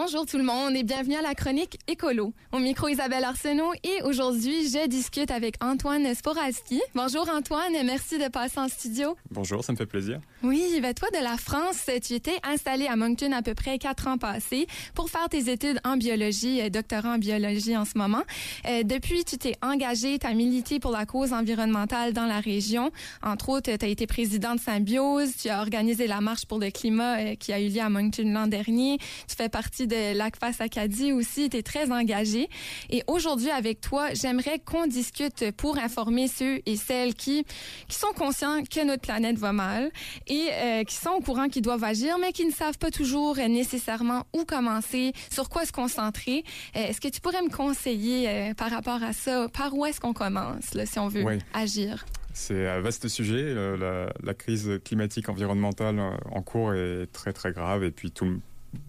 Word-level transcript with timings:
Bonjour 0.00 0.24
tout 0.26 0.38
le 0.38 0.44
monde 0.44 0.76
et 0.76 0.84
bienvenue 0.84 1.16
à 1.16 1.22
la 1.22 1.34
chronique 1.34 1.76
Écolo. 1.88 2.32
Au 2.52 2.60
micro 2.60 2.86
Isabelle 2.86 3.24
Arsenault 3.24 3.72
et 3.82 4.00
aujourd'hui, 4.04 4.68
je 4.68 4.86
discute 4.86 5.32
avec 5.32 5.56
Antoine 5.60 6.14
Sporalski. 6.14 6.80
Bonjour 6.94 7.28
Antoine, 7.28 7.72
merci 7.84 8.16
de 8.16 8.28
passer 8.28 8.60
en 8.60 8.68
studio. 8.68 9.16
Bonjour, 9.32 9.64
ça 9.64 9.72
me 9.72 9.76
fait 9.76 9.86
plaisir. 9.86 10.20
Oui, 10.44 10.78
ben 10.80 10.94
toi 10.94 11.08
de 11.10 11.20
la 11.20 11.36
France, 11.36 11.90
tu 12.06 12.14
étais 12.14 12.36
installé 12.44 12.86
à 12.86 12.94
Moncton 12.94 13.32
à 13.32 13.42
peu 13.42 13.54
près 13.54 13.80
quatre 13.80 14.06
ans 14.06 14.18
passés 14.18 14.68
pour 14.94 15.10
faire 15.10 15.28
tes 15.28 15.50
études 15.50 15.80
en 15.82 15.96
biologie, 15.96 16.60
euh, 16.60 16.70
doctorat 16.70 17.14
en 17.14 17.18
biologie 17.18 17.76
en 17.76 17.84
ce 17.84 17.98
moment. 17.98 18.22
Euh, 18.68 18.84
depuis, 18.84 19.24
tu 19.24 19.36
t'es 19.36 19.56
engagé, 19.62 20.20
tu 20.20 20.28
as 20.28 20.32
milité 20.32 20.78
pour 20.78 20.92
la 20.92 21.06
cause 21.06 21.32
environnementale 21.32 22.12
dans 22.12 22.26
la 22.26 22.38
région. 22.38 22.92
Entre 23.24 23.48
autres, 23.48 23.76
tu 23.76 23.84
as 23.84 23.88
été 23.88 24.06
président 24.06 24.54
de 24.54 24.60
Symbiose, 24.60 25.34
tu 25.42 25.48
as 25.48 25.60
organisé 25.60 26.06
la 26.06 26.20
marche 26.20 26.46
pour 26.46 26.60
le 26.60 26.70
climat 26.70 27.18
euh, 27.18 27.34
qui 27.34 27.52
a 27.52 27.60
eu 27.60 27.68
lieu 27.68 27.80
à 27.80 27.88
Moncton 27.88 28.32
l'an 28.32 28.46
dernier. 28.46 28.98
Tu 29.26 29.34
fais 29.34 29.48
partie 29.48 29.87
de 29.88 30.16
l'ACFAS 30.16 30.60
Acadie 30.60 31.12
aussi. 31.12 31.50
Tu 31.50 31.56
es 31.56 31.62
très 31.62 31.90
engagé. 31.90 32.48
Et 32.90 33.02
aujourd'hui, 33.06 33.50
avec 33.50 33.80
toi, 33.80 34.12
j'aimerais 34.14 34.58
qu'on 34.58 34.86
discute 34.86 35.50
pour 35.56 35.78
informer 35.78 36.28
ceux 36.28 36.60
et 36.66 36.76
celles 36.76 37.14
qui, 37.14 37.44
qui 37.88 37.96
sont 37.96 38.12
conscients 38.16 38.62
que 38.62 38.84
notre 38.84 39.02
planète 39.02 39.38
va 39.38 39.52
mal 39.52 39.90
et 40.26 40.48
euh, 40.52 40.84
qui 40.84 40.94
sont 40.94 41.10
au 41.10 41.20
courant 41.20 41.48
qu'ils 41.48 41.62
doivent 41.62 41.84
agir, 41.84 42.16
mais 42.20 42.32
qui 42.32 42.46
ne 42.46 42.52
savent 42.52 42.78
pas 42.78 42.90
toujours 42.90 43.36
nécessairement 43.36 44.24
où 44.34 44.44
commencer, 44.44 45.12
sur 45.30 45.48
quoi 45.48 45.64
se 45.64 45.72
concentrer. 45.72 46.44
Euh, 46.76 46.88
est-ce 46.88 47.00
que 47.00 47.08
tu 47.08 47.20
pourrais 47.20 47.42
me 47.42 47.50
conseiller 47.50 48.28
euh, 48.28 48.54
par 48.54 48.70
rapport 48.70 49.02
à 49.02 49.12
ça? 49.12 49.48
Par 49.48 49.74
où 49.74 49.86
est-ce 49.86 50.00
qu'on 50.00 50.12
commence, 50.12 50.74
là, 50.74 50.86
si 50.86 50.98
on 50.98 51.08
veut 51.08 51.24
agir? 51.54 52.04
C'est 52.34 52.68
un 52.68 52.80
vaste 52.80 53.08
sujet. 53.08 53.54
La, 53.54 54.12
la, 54.22 54.34
crise 54.34 54.80
climatique 54.84 55.28
environnementale 55.28 55.98
en 56.30 56.42
cours 56.42 56.72
est 56.74 57.06
très 57.12 57.32
très 57.32 57.52
grave 57.52 57.82
et 57.82 57.90
puis 57.90 58.12
tout, 58.12 58.40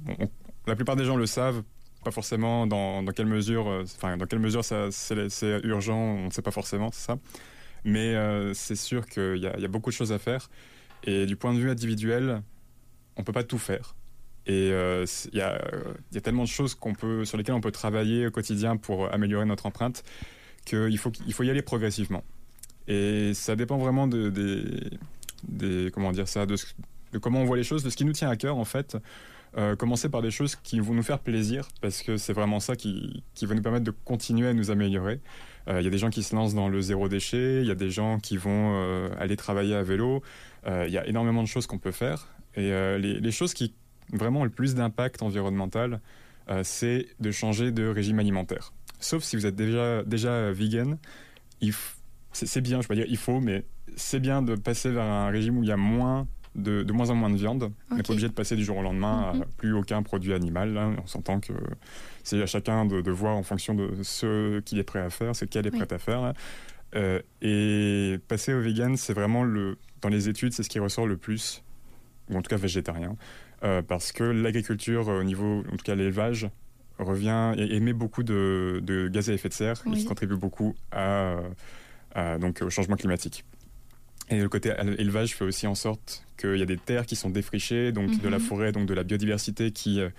on, 0.08 0.30
la 0.70 0.76
plupart 0.76 0.96
des 0.96 1.06
gens 1.06 1.16
le 1.16 1.26
savent, 1.26 1.64
pas 2.04 2.12
forcément 2.12 2.68
dans, 2.68 3.06
quelle 3.08 3.26
mesure, 3.26 3.68
euh, 3.68 3.84
enfin 3.84 4.16
dans 4.18 4.26
quelle 4.26 4.40
mesure 4.40 4.64
c'est 4.64 5.60
urgent, 5.64 5.98
on 5.98 6.26
ne 6.28 6.32
sait 6.32 6.42
pas 6.42 6.52
forcément, 6.52 6.90
c'est 6.94 7.06
ça. 7.08 7.18
Mais 7.84 8.16
euh, 8.16 8.54
c'est 8.54 8.76
sûr 8.76 9.06
qu'il 9.08 9.38
y, 9.38 9.48
a 9.48 9.68
beaucoup 9.68 9.90
de 9.90 9.96
choses 9.96 10.12
à 10.12 10.20
faire. 10.20 10.50
Et 11.04 11.26
du 11.26 11.36
point 11.36 11.54
de 11.54 11.60
vue 11.60 11.70
individuel, 11.70 12.42
on 13.16 13.24
peut 13.24 13.32
pas 13.32 13.44
tout 13.44 13.58
faire. 13.58 13.96
Et 14.46 14.72
euh, 14.72 15.06
il 15.32 15.38
y, 15.38 15.42
a, 15.42 15.62
tellement 16.22 16.44
de 16.44 16.50
choses 16.50 16.76
peut, 17.00 17.24
sur 17.26 17.38
lesquelles 17.38 17.56
on 17.56 17.62
peut 17.62 17.72
travailler 17.72 18.28
au 18.28 18.32
quotidien 18.32 18.78
pour 18.78 19.12
améliorer 19.14 19.46
notre 19.46 19.66
empreinte 19.66 20.04
qu'il 20.66 20.98
faut, 20.98 21.12
y 21.44 21.50
aller 21.50 21.62
progressivement. 21.62 22.24
Et 22.88 23.34
ça 23.34 23.56
dépend 23.56 23.78
vraiment 23.78 24.08
de 24.08 24.90
comment 27.22 27.42
on 27.42 27.46
voit 27.46 27.58
les 27.58 27.64
choses, 27.64 27.84
de 27.84 27.90
ce 27.90 27.96
qui 27.96 28.06
nous 28.06 28.14
tient 28.14 28.30
à 28.30 28.36
cœur 28.36 28.58
en 28.58 28.66
fait. 28.66 28.98
Euh, 29.58 29.76
commencer 29.76 30.10
par 30.10 30.22
des 30.22 30.30
choses 30.30 30.56
qui 30.56 30.80
vont 30.80 30.94
nous 30.94 31.04
faire 31.04 31.20
plaisir, 31.20 31.68
parce 31.82 32.04
que 32.04 32.18
c'est 32.18 32.34
vraiment 32.34 32.60
ça 32.60 32.76
qui, 32.76 33.24
qui 33.34 33.48
va 33.48 33.56
nous 33.56 33.64
permettre 33.64 33.86
de 33.86 33.92
continuer 33.92 34.48
à 34.48 34.54
nous 34.54 34.70
améliorer. 34.70 35.22
Euh, 35.68 35.82
il 35.82 35.84
y 35.84 35.88
a 35.88 35.90
des 35.90 35.98
gens 35.98 36.12
qui 36.12 36.22
se 36.22 36.36
lancent 36.36 36.54
dans 36.54 36.70
le 36.70 36.82
zéro 36.82 37.10
déchet, 37.10 37.62
il 37.62 37.68
y 37.68 37.72
a 37.72 37.76
des 37.76 37.90
gens 37.90 38.20
qui 38.20 38.38
vont 38.38 38.76
euh, 38.76 39.10
aller 39.20 39.36
travailler 39.36 39.76
à 39.76 39.84
vélo. 39.84 40.22
Il 40.68 40.92
y 40.92 40.98
a 40.98 41.08
énormément 41.08 41.42
de 41.42 41.48
choses 41.48 41.66
qu'on 41.66 41.80
peut 41.80 41.92
faire. 41.92 42.28
Et 42.56 42.70
les, 43.00 43.32
choses 43.32 43.54
qui 43.56 43.74
vraiment 44.12 44.42
ont 44.42 44.44
le 44.44 44.50
plus 44.52 44.76
d'impact 44.76 45.24
environnemental, 45.24 46.00
c'est 46.64 47.08
de 47.20 47.32
changer 47.32 47.72
de 47.72 47.88
régime 47.88 48.20
alimentaire. 48.20 48.74
Sauf 49.00 49.24
si 49.24 49.36
vous 49.36 49.48
êtes 49.48 49.56
déjà, 49.56 50.04
déjà 50.04 50.52
vegan, 50.52 51.00
c'est 52.34 52.62
bien, 52.62 52.82
je 52.82 52.88
peux 52.88 52.94
pas 52.94 53.02
dire 53.02 53.10
il 53.10 53.18
faut, 53.18 53.40
mais 53.40 53.64
c'est 53.96 54.20
bien 54.20 54.42
de 54.42 54.56
passer 54.56 54.92
vers 54.92 55.06
un 55.06 55.30
régime 55.30 55.58
où 55.58 55.64
il 55.64 55.70
y 55.70 55.72
a 55.72 55.78
moins 55.78 56.28
de, 56.56 56.92
moins 56.92 57.10
en 57.10 57.16
moins 57.16 57.30
de 57.30 57.36
viande. 57.36 57.72
On 57.92 57.96
n'est 57.96 58.04
pas 58.04 58.12
obligé 58.12 58.28
de 58.28 58.34
passer 58.34 58.56
du 58.56 58.64
jour 58.64 58.78
au 58.78 58.82
lendemain 58.82 59.32
à 59.32 59.34
mhm. 59.34 59.46
plus 59.58 59.74
aucun 59.74 60.04
produit 60.04 60.34
animal. 60.34 60.78
On 61.02 61.08
s'entend 61.08 61.40
que 61.40 61.54
c'est 62.24 62.42
à 62.42 62.46
chacun 62.46 62.86
de, 62.86 63.12
voir 63.12 63.36
en 63.36 63.44
fonction 63.44 63.74
de 63.74 63.92
ce 64.04 64.60
qu'il 64.62 64.80
est 64.80 64.84
prêt 64.84 65.00
à 65.00 65.10
faire, 65.10 65.36
ce 65.36 65.46
qu'elle 65.46 65.68
est 65.68 65.72
prête 65.72 65.94
à 65.94 66.00
faire. 66.00 66.34
Euh, 66.96 67.22
et 67.42 68.18
passer 68.28 68.54
au 68.54 68.62
vegan, 68.62 68.98
c'est 68.98 69.14
vraiment 69.14 69.44
le, 69.44 69.78
dans 70.02 70.10
les 70.10 70.28
études, 70.28 70.54
c'est 70.54 70.64
ce 70.64 70.70
qui 70.70 70.80
ressort 70.80 71.06
le 71.06 71.18
plus, 71.18 71.64
ou 72.30 72.38
en 72.38 72.42
tout 72.42 72.50
cas 72.50 72.58
végétarien, 72.58 73.16
euh, 73.64 73.82
parce 73.84 74.12
que 74.12 74.24
l'agriculture, 74.24 75.08
au 75.08 75.24
niveau, 75.24 75.64
en 75.72 75.78
tout 75.78 75.84
cas 75.84 75.94
l'élevage, 75.94 76.50
revient 76.98 77.54
et 77.58 77.76
émet 77.76 77.94
beaucoup 77.94 78.24
de, 78.24 79.10
gaz 79.12 79.30
à 79.30 79.34
effet 79.34 79.50
de 79.50 79.54
serre, 79.54 79.84
qui 79.84 80.04
contribue 80.04 80.36
beaucoup 80.36 80.76
à, 80.92 81.38
donc 82.40 82.62
au 82.62 82.70
changement 82.70 82.96
climatique. 82.96 83.46
Et 84.30 84.40
le 84.40 84.50
côté 84.50 84.74
élevage 84.98 85.36
fait 85.36 85.46
aussi 85.46 85.68
en 85.68 85.76
sorte 85.76 86.24
qu'il 86.38 86.58
y 86.58 86.62
a 86.62 86.66
des 86.66 86.78
terres 86.78 87.06
qui 87.06 87.16
sont 87.16 87.30
défrichées, 87.30 87.92
donc 87.92 88.22
de 88.22 88.30
la 88.30 88.38
mhm. 88.38 88.44
forêt, 88.44 88.72
donc 88.72 88.86
de 88.86 88.94
la 88.94 89.04
biodiversité 89.04 89.72
qui 89.72 90.00
euh, 90.00 90.10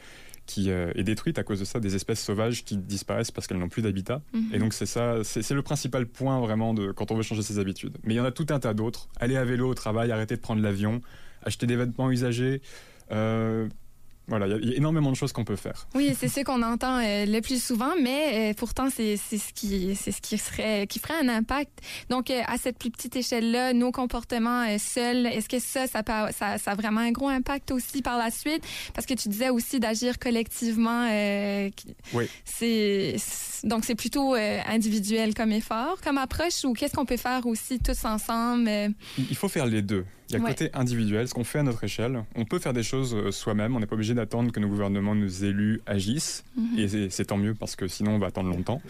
qui 0.47 0.71
euh, 0.71 0.91
est 0.97 1.05
détruite 1.05 1.39
à 1.39 1.45
cause 1.45 1.61
de 1.61 1.65
ça, 1.65 1.79
des 1.79 1.95
espèces 1.95 2.21
sauvages 2.21 2.65
qui 2.65 2.77
disparaissent 2.77 3.31
parce 3.31 3.47
qu'elles 3.47 3.59
n'ont 3.59 3.69
plus 3.69 3.83
d'habitat. 3.83 4.21
Mhm. 4.33 4.51
Et 4.53 4.59
donc 4.59 4.73
c'est 4.73 4.87
ça, 4.87 5.23
c'est 5.23 5.49
le 5.55 5.63
principal 5.63 6.07
point 6.07 6.41
vraiment 6.41 6.75
de 6.75 6.91
quand 6.91 7.13
on 7.13 7.15
veut 7.15 7.23
changer 7.23 7.43
ses 7.43 7.61
habitudes. 7.61 7.99
Mais 8.03 8.15
il 8.15 8.17
y 8.17 8.21
en 8.21 8.25
a 8.25 8.33
tout 8.33 8.47
un 8.51 8.59
tas 8.59 8.75
d'autres. 8.75 9.09
Aller 9.21 9.37
à 9.37 9.45
vélo 9.45 9.69
au 9.69 9.75
travail, 9.75 10.11
arrêter 10.11 10.35
de 10.35 10.41
prendre 10.41 10.61
l'avion, 10.61 11.01
acheter 11.43 11.67
des 11.67 11.77
vêtements 11.77 12.11
usagés. 12.11 12.63
Euh, 13.13 13.69
voilà, 14.31 14.47
il 14.47 14.71
y, 14.71 14.75
a 14.75 14.77
énormément 14.77 15.11
de 15.11 15.17
choses 15.17 15.33
qu'on 15.33 15.45
peut 15.45 15.57
faire. 15.57 15.89
Oui, 15.95 16.15
c'est 16.17 16.29
ce 16.29 16.41
qu'on 16.43 16.63
entend 16.63 16.99
euh, 16.99 17.27
le 17.27 17.41
plus 17.41 17.63
souvent, 17.63 17.93
mais 18.01 18.53
euh, 18.53 18.55
pourtant 18.57 18.89
c'est 18.89 19.17
ce 19.17 19.53
qui 19.53 19.97
c'est 19.97 20.13
ce 20.13 20.21
qui 20.21 20.39
serait 20.39 20.87
qui 20.87 21.01
ferait 21.01 21.19
un 21.21 21.29
impact. 21.29 21.81
Donc 22.11 22.31
euh, 22.31 22.41
à 22.47 22.57
cette 22.57 22.79
plus 22.79 22.93
petite 22.93 23.17
échelle-là, 23.17 23.73
nos 23.73 23.91
comportements 23.91 24.65
seuls, 24.79 25.27
est-ce 25.27 25.49
que 25.49 25.59
ça 25.59 25.89
ça, 25.89 26.03
ça 26.33 26.59
ça 26.59 26.71
a 26.71 26.75
vraiment 26.77 27.01
un 27.01 27.11
gros 27.11 27.29
impact 27.29 27.73
aussi 27.73 28.03
par 28.03 28.19
la 28.19 28.31
suite? 28.31 28.63
Parce 28.95 29.05
que 29.05 29.15
tu 29.15 29.29
disais 29.29 29.51
aussi 29.51 29.81
d'agir 29.81 30.19
collectivement. 30.21 31.09
oui. 32.15 32.29
C'est 32.45 33.17
donc 33.65 33.85
c'est 33.85 33.97
plutôt 33.97 34.35
individuel 34.35 35.35
comme 35.35 35.51
effort, 35.51 36.01
comme 36.03 36.19
approche, 36.19 36.65
ou 36.65 36.73
qu'est-ce 36.73 36.95
qu'on 36.95 37.05
peut 37.05 37.17
faire 37.17 37.47
aussi 37.47 37.81
tous 37.81 38.05
ensemble 38.05 38.71
Il 39.19 39.37
faut 39.37 39.49
faire 39.49 39.67
les 39.67 39.83
deux. 39.83 40.05
Il 40.29 40.35
y 40.35 40.37
a 40.37 40.39
le 40.39 40.47
côté 40.47 40.71
individuel, 40.75 41.27
ce 41.27 41.35
qu'on 41.35 41.43
fait 41.43 41.59
à 41.59 41.63
notre 41.65 41.83
échelle. 41.83 42.25
On 42.37 42.45
peut 42.45 42.61
faire 42.61 42.73
des 42.73 42.85
choses 42.85 43.31
soi-même, 43.31 43.75
on 43.75 43.81
n'est 43.81 43.87
pas 43.87 43.97
obligé 43.97 44.10
d'attendre 44.15 44.53
que 44.53 44.61
nos 44.61 44.69
gouvernements, 44.69 45.15
nos 45.15 45.29
élus 45.29 45.81
agissent. 45.87 46.45
Mhm. 46.57 46.79
Et 46.79 47.11
c'est 47.11 47.25
tant 47.27 47.37
mieux 47.37 47.55
parce 47.55 47.77
que 47.77 47.89
sinon 47.89 48.13
on 48.13 48.19
va 48.19 48.29
attendre 48.29 48.51
longtemps. 48.51 48.81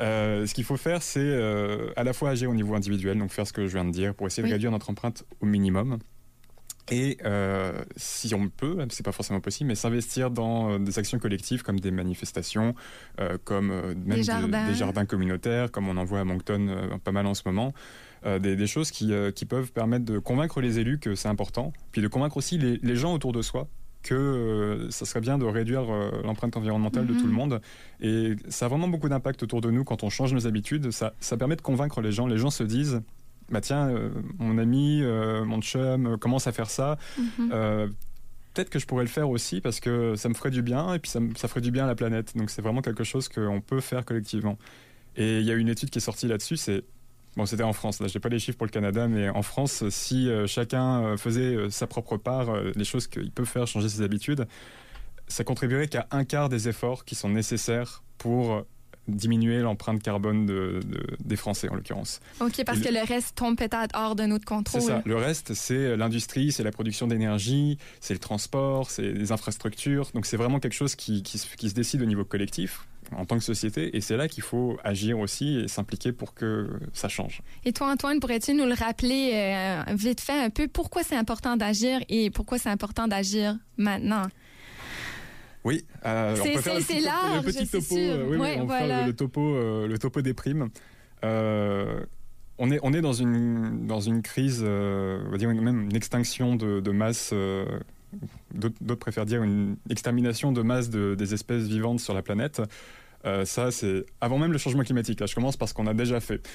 Euh, 0.00 0.46
ce 0.46 0.54
qu'il 0.54 0.64
faut 0.64 0.78
faire, 0.78 1.02
c'est 1.02 1.20
euh, 1.20 1.92
à 1.96 2.04
la 2.04 2.12
fois 2.12 2.30
agir 2.30 2.50
au 2.50 2.54
niveau 2.54 2.74
individuel, 2.74 3.18
donc 3.18 3.30
faire 3.30 3.46
ce 3.46 3.52
que 3.52 3.66
je 3.66 3.72
viens 3.72 3.84
de 3.84 3.90
dire 3.90 4.14
pour 4.14 4.26
essayer 4.26 4.46
de 4.46 4.52
réduire 4.52 4.70
notre 4.70 4.90
empreinte 4.90 5.24
au 5.40 5.46
minimum. 5.46 5.98
Et 6.92 7.18
si 7.96 8.34
on 8.34 8.48
peut, 8.48 8.76
c'est 8.88 9.04
pas 9.04 9.12
forcément 9.12 9.40
possible, 9.40 9.68
mais 9.68 9.76
s'investir 9.76 10.30
dans 10.30 10.80
des 10.80 10.98
actions 10.98 11.20
collectives 11.20 11.62
comme 11.62 11.78
des 11.78 11.92
manifestations, 11.92 12.74
comme 13.44 13.68
même 13.68 14.16
des 14.16 14.22
jardins. 14.24 14.66
des 14.66 14.74
jardins. 14.74 15.06
communautaires, 15.06 15.70
comme 15.70 15.88
on 15.88 15.96
en 15.96 16.04
voit 16.04 16.20
à 16.20 16.24
Moncton 16.24 16.98
pas 17.04 17.12
mal 17.12 17.26
en 17.26 17.34
ce 17.34 17.42
moment. 17.46 17.72
Euh, 18.26 18.38
des, 18.38 18.66
choses 18.66 18.90
qui, 18.90 19.14
euh, 19.14 19.30
qui, 19.30 19.46
peuvent 19.46 19.72
permettre 19.72 20.04
de 20.04 20.18
convaincre 20.18 20.60
les 20.60 20.78
élus 20.78 20.98
que 20.98 21.14
c'est 21.14 21.28
important, 21.28 21.72
puis 21.90 22.02
de 22.02 22.08
convaincre 22.08 22.36
aussi 22.36 22.58
les, 22.58 22.78
les, 22.82 22.94
gens 22.94 23.14
autour 23.14 23.32
de 23.32 23.40
soi 23.40 23.66
que 24.02 24.14
euh, 24.14 24.90
ça 24.90 25.04
serait 25.04 25.20
bien 25.20 25.38
de 25.38 25.44
réduire 25.44 25.82
l'empreinte 26.24 26.56
environnementale 26.56 27.06
de 27.06 27.14
tout 27.14 27.26
le 27.26 27.28
mhm. 27.28 27.36
monde. 27.36 27.60
Et 28.00 28.36
ça 28.48 28.66
a 28.66 28.68
vraiment 28.68 28.88
beaucoup 28.88 29.08
d'impact 29.08 29.42
autour 29.42 29.60
de 29.60 29.70
nous 29.70 29.84
quand 29.84 30.02
on 30.02 30.10
change 30.10 30.32
nos 30.32 30.46
habitudes. 30.46 30.90
Ça, 30.90 31.14
ça 31.20 31.36
permet 31.36 31.56
de 31.56 31.62
convaincre 31.62 32.00
les 32.00 32.12
gens. 32.12 32.26
Les 32.26 32.38
gens 32.38 32.50
se 32.50 32.62
disent, 32.62 33.02
bah 33.50 33.60
tiens, 33.60 33.92
mon 34.38 34.58
ami, 34.58 35.02
mon 35.02 35.60
chum 35.60 36.16
commence 36.18 36.46
à 36.46 36.52
faire 36.52 36.70
ça. 36.70 36.98
Mhm. 37.18 37.90
Peut-être 38.54 38.70
que 38.70 38.78
je 38.78 38.86
pourrais 38.86 39.04
le 39.04 39.10
faire 39.10 39.30
aussi 39.30 39.60
parce 39.60 39.78
que 39.78 40.16
ça 40.16 40.28
me 40.28 40.34
ferait 40.34 40.50
du 40.50 40.62
bien 40.62 40.94
et 40.94 40.98
puis 40.98 41.10
ça, 41.10 41.20
ça 41.36 41.46
ferait 41.46 41.60
du 41.60 41.70
bien 41.70 41.84
à 41.84 41.86
la 41.86 41.94
planète. 41.94 42.36
Donc 42.36 42.50
c'est 42.50 42.62
vraiment 42.62 42.82
quelque 42.82 43.04
chose 43.04 43.28
qu'on 43.28 43.60
peut 43.60 43.80
faire 43.80 44.04
collectivement. 44.04 44.58
Et 45.16 45.38
il 45.38 45.44
y 45.44 45.50
a 45.50 45.54
une 45.54 45.68
étude 45.68 45.90
qui 45.90 45.98
est 45.98 46.02
sortie 46.02 46.26
là-dessus, 46.26 46.56
c'est 46.56 46.84
Bon, 47.36 47.46
c'était 47.46 47.62
en 47.62 47.72
France. 47.72 48.00
Là, 48.00 48.08
j'ai 48.08 48.18
pas 48.18 48.28
les 48.28 48.38
chiffres 48.38 48.58
pour 48.58 48.66
le 48.66 48.72
Canada, 48.72 49.06
mais 49.06 49.28
en 49.28 49.42
France, 49.42 49.88
si 49.90 50.28
euh, 50.28 50.46
chacun 50.46 51.02
euh, 51.02 51.16
faisait 51.16 51.54
euh, 51.54 51.70
sa 51.70 51.86
propre 51.86 52.16
part, 52.16 52.54
les 52.74 52.84
choses 52.84 53.06
qu'il 53.06 53.30
peut 53.30 53.44
faire 53.44 53.66
changer 53.66 53.88
ses 53.88 54.02
habitudes, 54.02 54.46
ça 55.28 55.44
contribuerait 55.44 55.88
qu'à 55.88 56.06
un 56.10 56.24
quart 56.24 56.48
des 56.48 56.68
efforts 56.68 57.04
qui 57.04 57.14
sont 57.14 57.28
nécessaires 57.28 58.02
pour 58.18 58.64
diminuer 59.06 59.60
l'empreinte 59.60 60.02
carbone 60.02 60.46
de, 60.46 60.80
des 61.24 61.36
Français 61.36 61.68
en 61.68 61.74
l'occurrence. 61.74 62.20
Ok, 62.40 62.62
parce 62.64 62.80
que 62.80 62.88
le 62.88 63.04
reste 63.04 63.36
tombe 63.36 63.56
peut-être 63.56 63.94
hors 63.94 64.14
de 64.14 64.24
notre 64.24 64.44
contrôle. 64.44 64.80
C'est 64.80 64.88
ça. 64.88 65.02
Le 65.04 65.16
reste, 65.16 65.54
c'est 65.54 65.96
l'industrie, 65.96 66.52
c'est 66.52 66.62
la 66.62 66.70
production 66.70 67.06
d'énergie, 67.06 67.78
c'est 68.00 68.14
le 68.14 68.20
transport, 68.20 68.90
c'est 68.90 69.12
les 69.12 69.32
infrastructures. 69.32 70.10
Donc 70.14 70.26
c'est 70.26 70.36
vraiment 70.36 70.60
quelque 70.60 70.74
chose 70.74 70.94
qui, 70.94 71.22
qui, 71.22 71.38
se 71.38 71.74
décide 71.74 72.02
au 72.02 72.06
niveau 72.06 72.24
collectif 72.24 72.86
en 73.16 73.24
tant 73.24 73.38
que 73.38 73.44
société. 73.44 73.96
Et 73.96 74.00
c'est 74.00 74.16
là 74.16 74.28
qu'il 74.28 74.42
faut 74.42 74.78
agir 74.84 75.18
aussi 75.18 75.58
et 75.58 75.68
s'impliquer 75.68 76.12
pour 76.12 76.34
que 76.34 76.68
ça 76.92 77.08
change. 77.08 77.42
Et 77.64 77.72
toi, 77.72 77.90
Antoine, 77.90 78.20
pourrais-tu 78.20 78.54
nous 78.54 78.66
le 78.66 78.74
rappeler 78.74 79.32
euh, 79.34 79.82
vite 79.94 80.20
fait 80.20 80.38
un 80.38 80.50
peu 80.50 80.68
pourquoi 80.68 81.02
c'est 81.02 81.16
important 81.16 81.56
d'agir 81.56 82.00
et 82.08 82.30
pourquoi 82.30 82.58
c'est 82.58 82.70
important 82.70 83.08
d'agir 83.08 83.56
maintenant? 83.76 84.26
Oui, 85.64 85.84
euh, 86.06 86.36
c'est 86.80 87.00
large, 87.00 87.44
le 87.44 87.52
petit 87.52 87.68
topo, 87.68 87.94
euh, 87.96 88.26
oui, 88.30 88.48
on 88.58 88.64
voilà. 88.64 89.06
le 89.06 89.12
topo, 89.14 89.40
euh, 89.40 89.86
le 89.86 89.98
topo 89.98 90.22
des 90.22 90.32
primes. 90.32 90.70
Euh, 91.22 92.00
on 92.58 92.70
est, 92.70 92.78
on 92.82 92.94
est 92.94 93.02
dans 93.02 93.12
une, 93.12 93.86
dans 93.86 94.00
une 94.00 94.22
crise, 94.22 94.62
on 94.62 95.30
va 95.30 95.36
dire 95.36 95.50
même 95.50 95.82
une 95.82 95.96
extinction 95.96 96.56
de, 96.56 96.80
de 96.80 96.90
masse 96.90 97.34
d'autres 98.52 98.96
préfèrent 98.96 99.26
dire 99.26 99.42
une 99.42 99.76
extermination 99.88 100.52
de 100.52 100.62
masse 100.62 100.90
de, 100.90 101.14
des 101.14 101.34
espèces 101.34 101.64
vivantes 101.64 102.00
sur 102.00 102.14
la 102.14 102.22
planète. 102.22 102.60
Ça, 103.44 103.70
c'est 103.70 104.04
avant 104.20 104.38
même 104.38 104.52
le 104.52 104.58
changement 104.58 104.82
climatique. 104.82 105.20
Là, 105.20 105.26
je 105.26 105.34
commence 105.34 105.56
par 105.56 105.68
ce 105.68 105.74
qu'on 105.74 105.86
a 105.86 105.94
déjà 105.94 106.20
fait. 106.20 106.48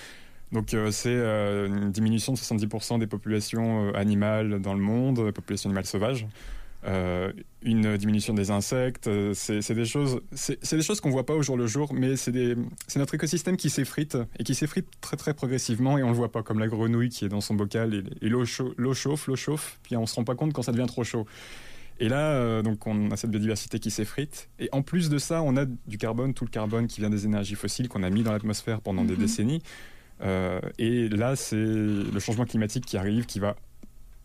Donc 0.51 0.75
c'est 0.91 1.15
une 1.15 1.91
diminution 1.91 2.33
de 2.33 2.37
70% 2.37 2.99
des 2.99 3.07
populations 3.07 3.93
animales 3.93 4.59
dans 4.61 4.73
le 4.73 4.81
monde, 4.81 5.31
populations 5.31 5.69
animales 5.69 5.85
sauvages. 5.85 6.27
Euh, 6.87 7.31
une 7.63 7.97
diminution 7.97 8.35
des 8.35 8.51
insectes. 8.51 9.07
Euh, 9.07 9.33
c'est 9.33 9.73
des 9.73 9.85
choses, 9.85 10.21
c'est 10.33 10.75
des 10.75 10.83
choses 10.83 11.01
qu'on 11.01 11.09
voit 11.09 11.25
pas 11.25 11.33
au 11.33 11.41
jour 11.41 11.57
le 11.57 11.65
jour, 11.65 11.91
mais 11.93 12.15
c'est 12.15 12.31
notre 12.95 13.15
écosystème 13.15 13.57
qui 13.57 13.71
s'effrite 13.71 14.17
et 14.37 14.43
qui 14.43 14.53
s'effrite 14.53 14.85
très 15.01 15.17
très 15.17 15.33
progressivement 15.33 15.97
et 15.97 16.03
on 16.03 16.09
le 16.09 16.15
voit 16.15 16.31
pas 16.31 16.43
comme 16.43 16.59
la 16.59 16.67
grenouille 16.67 17.09
qui 17.09 17.25
est 17.25 17.29
dans 17.29 17.41
son 17.41 17.55
bocal 17.55 18.03
et, 18.21 18.29
l'eau 18.29 18.45
chauffe, 18.45 18.75
l'eau 18.77 19.35
chauffe, 19.35 19.79
puis 19.81 19.97
on 19.97 20.05
se 20.05 20.13
rend 20.13 20.23
pas 20.23 20.35
compte 20.35 20.53
quand 20.53 20.61
ça 20.61 20.71
devient 20.71 20.85
trop 20.85 21.03
chaud. 21.03 21.25
Et 21.99 22.09
là, 22.09 22.31
euh, 22.31 22.61
donc, 22.61 22.85
on 22.87 23.11
a 23.11 23.17
cette 23.17 23.31
biodiversité 23.31 23.79
qui 23.79 23.91
s'effrite. 23.91 24.49
Et 24.59 24.69
en 24.71 24.81
plus 24.81 25.09
de 25.09 25.17
ça, 25.17 25.41
on 25.41 25.55
a 25.55 25.65
du 25.65 25.97
carbone, 25.97 26.33
tout 26.33 26.45
le 26.45 26.49
carbone 26.49 26.87
qui 26.87 26.99
vient 26.99 27.09
des 27.09 27.25
énergies 27.25 27.55
fossiles 27.55 27.87
qu'on 27.87 28.03
a 28.03 28.09
mis 28.09 28.23
dans 28.23 28.33
l'atmosphère 28.33 28.81
pendant 28.81 29.05
des 29.05 29.13
mhm. 29.13 29.19
décennies. 29.19 29.61
et 30.77 31.09
là, 31.09 31.35
c'est 31.35 31.55
le 31.55 32.19
changement 32.19 32.45
climatique 32.45 32.85
qui 32.85 32.97
arrive, 32.97 33.25
qui 33.25 33.39
va 33.39 33.55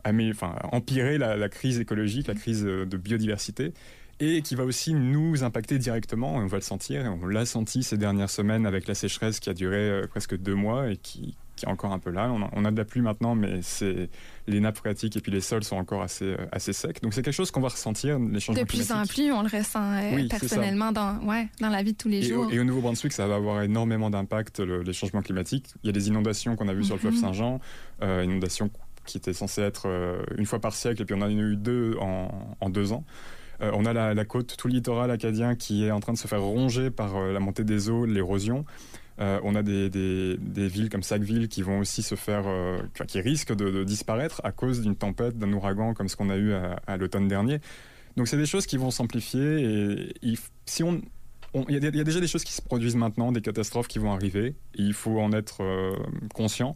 enfin, 0.05 0.57
empirer 0.73 1.19
la, 1.19 1.49
crise 1.49 1.81
écologique, 1.81 2.27
la 2.27 2.35
crise 2.35 2.65
euh, 2.65 2.87
de 2.87 2.97
biodiversité, 2.97 3.73
et 4.21 4.43
qui 4.43 4.55
va 4.55 4.65
aussi 4.65 4.95
nous 4.95 5.43
impacter 5.43 5.79
directement, 5.79 6.35
on 6.35 6.47
va 6.47 6.59
le 6.59 6.63
sentir, 6.63 7.07
et 7.07 7.09
on 7.09 7.27
l'a 7.27 7.47
senti 7.47 7.83
ces 7.83 7.97
dernières 7.97 8.31
semaines 8.31 8.67
avec 8.67 8.87
la 8.87 8.95
sécheresse 8.95 9.41
qui 9.41 9.51
a 9.51 9.55
duré 9.55 9.77
euh, 9.77 10.07
presque 10.07 10.37
deux 10.37 10.55
mois 10.55 10.91
et 10.91 10.97
qui, 10.97 11.35
est 11.63 11.67
encore 11.67 11.93
un 11.93 11.99
peu 11.99 12.09
là. 12.09 12.33
On 12.55 12.65
a, 12.65 12.71
de 12.71 12.77
la 12.79 12.87
pluie 12.87 13.03
maintenant, 13.03 13.35
mais 13.35 13.61
c'est 13.61 14.09
les 14.47 14.61
nappes 14.61 14.79
phréatiques 14.79 15.19
et 15.19 15.21
puis 15.21 15.31
les 15.31 15.43
sols 15.43 15.63
sont 15.63 15.77
encore 15.77 16.01
assez, 16.01 16.25
euh, 16.25 16.47
assez 16.53 16.73
secs. 16.73 17.03
Donc 17.03 17.13
c'est 17.13 17.21
quelque 17.21 17.35
chose 17.35 17.51
qu'on 17.51 17.61
va 17.61 17.69
ressentir, 17.69 18.19
les 18.19 18.41
changements 18.41 18.63
De 18.63 18.67
plus 18.67 18.91
en 18.91 19.05
plus, 19.05 19.31
on 19.31 19.43
le 19.43 19.49
ressent 19.49 20.01
personnellement 20.31 20.91
dans, 20.91 21.19
ouais, 21.25 21.49
dans 21.61 21.69
la 21.69 21.83
vie 21.83 21.93
de 21.93 21.99
tous 21.99 22.09
les 22.09 22.23
jours. 22.23 22.51
et 22.51 22.59
au 22.59 22.65
Nouveau-Brunswick, 22.65 23.13
ça 23.13 23.27
va 23.27 23.35
avoir 23.35 23.63
énormément 23.63 24.09
d'impact, 24.09 24.61
les 24.61 24.93
changements 24.95 25.21
climatiques. 25.21 25.67
Il 25.83 25.89
y 25.89 25.91
a 25.91 25.93
des 25.93 26.09
inondations 26.09 26.57
qu'on 26.57 26.69
a 26.69 26.73
vues 26.73 26.85
sur 26.85 26.95
le 26.95 27.01
fleuve 27.01 27.15
mhm. 27.15 27.21
Saint-Jean, 27.21 27.61
inondations 28.01 28.71
qui 29.11 29.19
était 29.19 29.33
censé 29.33 29.63
être 29.63 29.85
euh, 29.87 30.23
une 30.37 30.47
fois 30.47 30.61
par 30.61 30.75
siècle, 30.75 31.03
et 31.03 31.05
puis 31.05 31.15
on 31.15 31.23
en 31.23 31.27
a 31.27 31.31
eu 31.31 31.57
deux 31.57 31.97
en, 32.01 32.71
deux 32.71 32.93
ans. 32.93 33.05
Euh, 33.63 33.71
on 33.75 33.85
a 33.85 34.15
la, 34.15 34.25
côte, 34.25 34.57
tout 34.57 34.69
le 34.69 34.75
littoral 34.75 35.11
acadien 35.11 35.55
qui 35.55 35.85
est 35.85 35.91
en 35.91 36.01
train 36.01 36.13
de 36.13 36.19
se 36.19 36.29
faire 36.29 36.43
ronger 36.43 36.91
par 36.91 37.17
euh, 37.17 37.33
la 37.33 37.41
montée 37.41 37.65
des 37.65 37.91
eaux, 37.91 38.07
l'érosion. 38.07 38.65
on 39.19 39.55
a 39.55 39.63
des, 39.63 40.39
villes 40.57 40.89
comme 40.89 41.03
Sackville 41.03 41.49
qui 41.49 41.63
vont 41.63 41.81
aussi 41.81 42.03
se 42.03 42.15
faire, 42.15 42.45
qui 43.07 43.21
risquent 43.21 43.55
de, 43.55 43.85
disparaître 43.85 44.41
à 44.45 44.53
cause 44.53 44.81
d'une 44.81 44.97
tempête, 44.97 45.39
d'un 45.39 45.53
ouragan 45.53 45.93
comme 45.93 46.09
ce 46.09 46.17
qu'on 46.17 46.31
a 46.31 46.37
eu 46.37 46.53
à, 46.53 46.97
l'automne 46.97 47.29
dernier. 47.29 47.61
Donc 48.17 48.29
c'est 48.29 48.39
des 48.39 48.47
choses 48.47 48.67
qui 48.67 48.79
vont 48.79 48.91
s'amplifier 48.91 50.09
et 50.23 50.35
si 50.65 50.83
on, 50.83 51.03
il 51.69 51.75
y, 51.75 51.87
a 51.87 52.05
déjà 52.05 52.21
des 52.21 52.29
choses 52.29 52.45
qui 52.45 52.53
se 52.53 52.63
produisent 52.63 52.97
maintenant, 52.97 53.31
des 53.31 53.43
catastrophes 53.43 53.89
qui 53.89 53.99
vont 53.99 54.13
arriver. 54.13 54.55
Il 54.75 54.95
faut 54.95 55.21
en 55.21 55.33
être 55.33 55.61
conscient. 56.33 56.75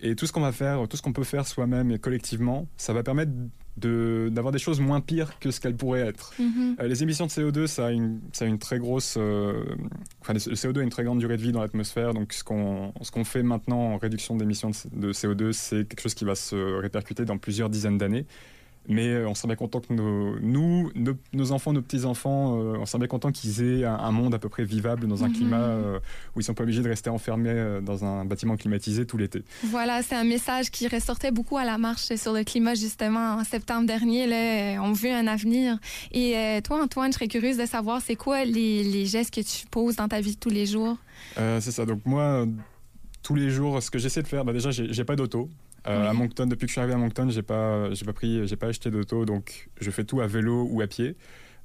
Et 0.00 0.16
tout 0.16 0.26
ce 0.26 0.32
qu'on 0.32 0.40
va 0.40 0.52
faire, 0.52 0.88
tout 0.88 0.96
ce 0.96 1.02
qu'on 1.02 1.12
peut 1.12 1.24
faire 1.24 1.46
soi-même 1.46 1.92
et 1.92 1.98
collectivement, 1.98 2.66
ça 2.76 2.92
va 2.92 3.04
permettre 3.04 3.32
d'avoir 3.76 4.52
des 4.52 4.58
choses 4.58 4.80
moins 4.80 5.00
pires 5.00 5.38
que 5.38 5.50
ce 5.50 5.60
qu'elles 5.60 5.76
pourraient 5.76 6.00
être. 6.06 6.32
Mhm. 6.38 6.76
Euh, 6.80 6.88
les 6.88 7.02
émissions 7.02 7.26
de 7.26 7.30
CO2, 7.30 7.66
ça 7.66 7.86
a 7.86 7.90
une, 7.90 8.20
ça 8.32 8.44
a 8.44 8.48
une 8.48 8.58
très 8.58 8.78
grosse... 8.78 9.16
Euh, 9.18 9.64
enfin, 10.20 10.32
le 10.32 10.38
CO2 10.38 10.80
a 10.80 10.82
une 10.82 10.90
très 10.90 11.04
grande 11.04 11.18
durée 11.18 11.36
de 11.36 11.42
vie 11.42 11.52
dans 11.52 11.60
l'atmosphère, 11.60 12.14
donc 12.14 12.32
ce 12.32 12.42
qu'on 12.44 12.92
qu'on 13.12 13.24
fait 13.24 13.42
maintenant 13.42 13.78
en 13.78 13.96
réduction 13.96 14.36
d'émissions 14.36 14.70
de 14.92 15.12
CO2, 15.12 15.52
c'est 15.52 15.88
quelque 15.88 16.00
chose 16.00 16.14
qui 16.14 16.24
va 16.24 16.34
se 16.34 16.56
répercuter 16.56 17.24
dans 17.24 17.38
plusieurs 17.38 17.70
dizaines 17.70 17.98
d'années. 17.98 18.26
Mais 18.88 19.08
euh, 19.08 19.28
on 19.28 19.34
serait 19.34 19.48
bien 19.48 19.56
content 19.56 19.80
que 19.80 19.92
nos, 19.92 20.38
nous, 20.40 20.90
nos, 21.32 21.52
enfants, 21.52 21.72
nos 21.72 21.82
petits-enfants, 21.82 22.58
euh, 22.58 22.76
on 22.78 22.86
serait 22.86 22.98
bien 22.98 23.08
content 23.08 23.32
qu'ils 23.32 23.62
aient 23.62 23.84
un, 23.84 24.10
monde 24.10 24.34
à 24.34 24.38
peu 24.38 24.48
près 24.48 24.64
vivable 24.64 25.06
dans 25.06 25.24
un 25.24 25.28
mhm. 25.28 25.34
climat 25.34 25.56
euh, 25.56 25.98
où 26.34 26.40
ils 26.40 26.44
sont 26.44 26.54
pas 26.54 26.62
obligés 26.62 26.82
de 26.82 26.88
rester 26.88 27.10
enfermés 27.10 27.80
dans 27.82 28.04
un 28.04 28.24
bâtiment 28.24 28.56
climatisé 28.56 29.06
tout 29.06 29.16
l'été. 29.16 29.42
Voilà, 29.64 30.02
c'est 30.02 30.14
un 30.14 30.24
message 30.24 30.70
qui 30.70 30.88
ressortait 30.88 31.30
beaucoup 31.30 31.56
à 31.56 31.64
la 31.64 31.78
marche 31.78 32.14
sur 32.14 32.32
le 32.32 32.44
climat 32.44 32.74
justement 32.74 33.34
en 33.34 33.44
septembre 33.44 33.86
dernier. 33.86 34.26
Là, 34.26 34.82
on 34.82 34.92
veut 34.92 35.12
un 35.12 35.26
avenir. 35.26 35.78
Et 36.12 36.60
toi, 36.64 36.82
Antoine, 36.82 37.12
je 37.12 37.16
serais 37.16 37.28
curieuse 37.28 37.56
de 37.56 37.66
savoir 37.66 38.00
c'est 38.00 38.16
quoi 38.16 38.44
les, 38.44 38.82
les, 38.82 39.06
gestes 39.06 39.34
que 39.34 39.40
tu 39.40 39.66
poses 39.66 39.96
dans 39.96 40.08
ta 40.08 40.20
vie 40.20 40.34
de 40.34 40.40
tous 40.40 40.50
les 40.50 40.66
jours? 40.66 40.96
c'est 41.36 41.72
ça. 41.72 41.84
Donc 41.84 42.00
moi, 42.04 42.46
tous 43.22 43.34
les 43.34 43.50
jours, 43.50 43.82
ce 43.82 43.90
que 43.90 43.98
j'essaie 43.98 44.22
de 44.22 44.28
faire, 44.28 44.44
bah 44.44 44.52
déjà, 44.52 44.70
j'ai 44.70 45.04
pas 45.04 45.16
d'auto. 45.16 45.50
Euh, 45.88 46.10
à 46.10 46.12
Moncton, 46.12 46.46
depuis 46.46 46.66
que 46.66 46.68
je 46.68 46.72
suis 46.72 46.80
arrivé 46.80 46.94
à 46.94 46.98
Moncton, 46.98 47.28
j'ai 47.30 47.42
pas, 47.42 47.92
j'ai 47.92 48.04
pas 48.04 48.12
pris, 48.12 48.46
j'ai 48.46 48.56
pas 48.56 48.68
acheté 48.68 48.90
d'auto, 48.90 49.24
donc 49.24 49.68
je 49.80 49.90
fais 49.90 50.04
tout 50.04 50.20
à 50.20 50.26
vélo 50.26 50.66
ou 50.70 50.80
à 50.80 50.86
pied. 50.86 51.16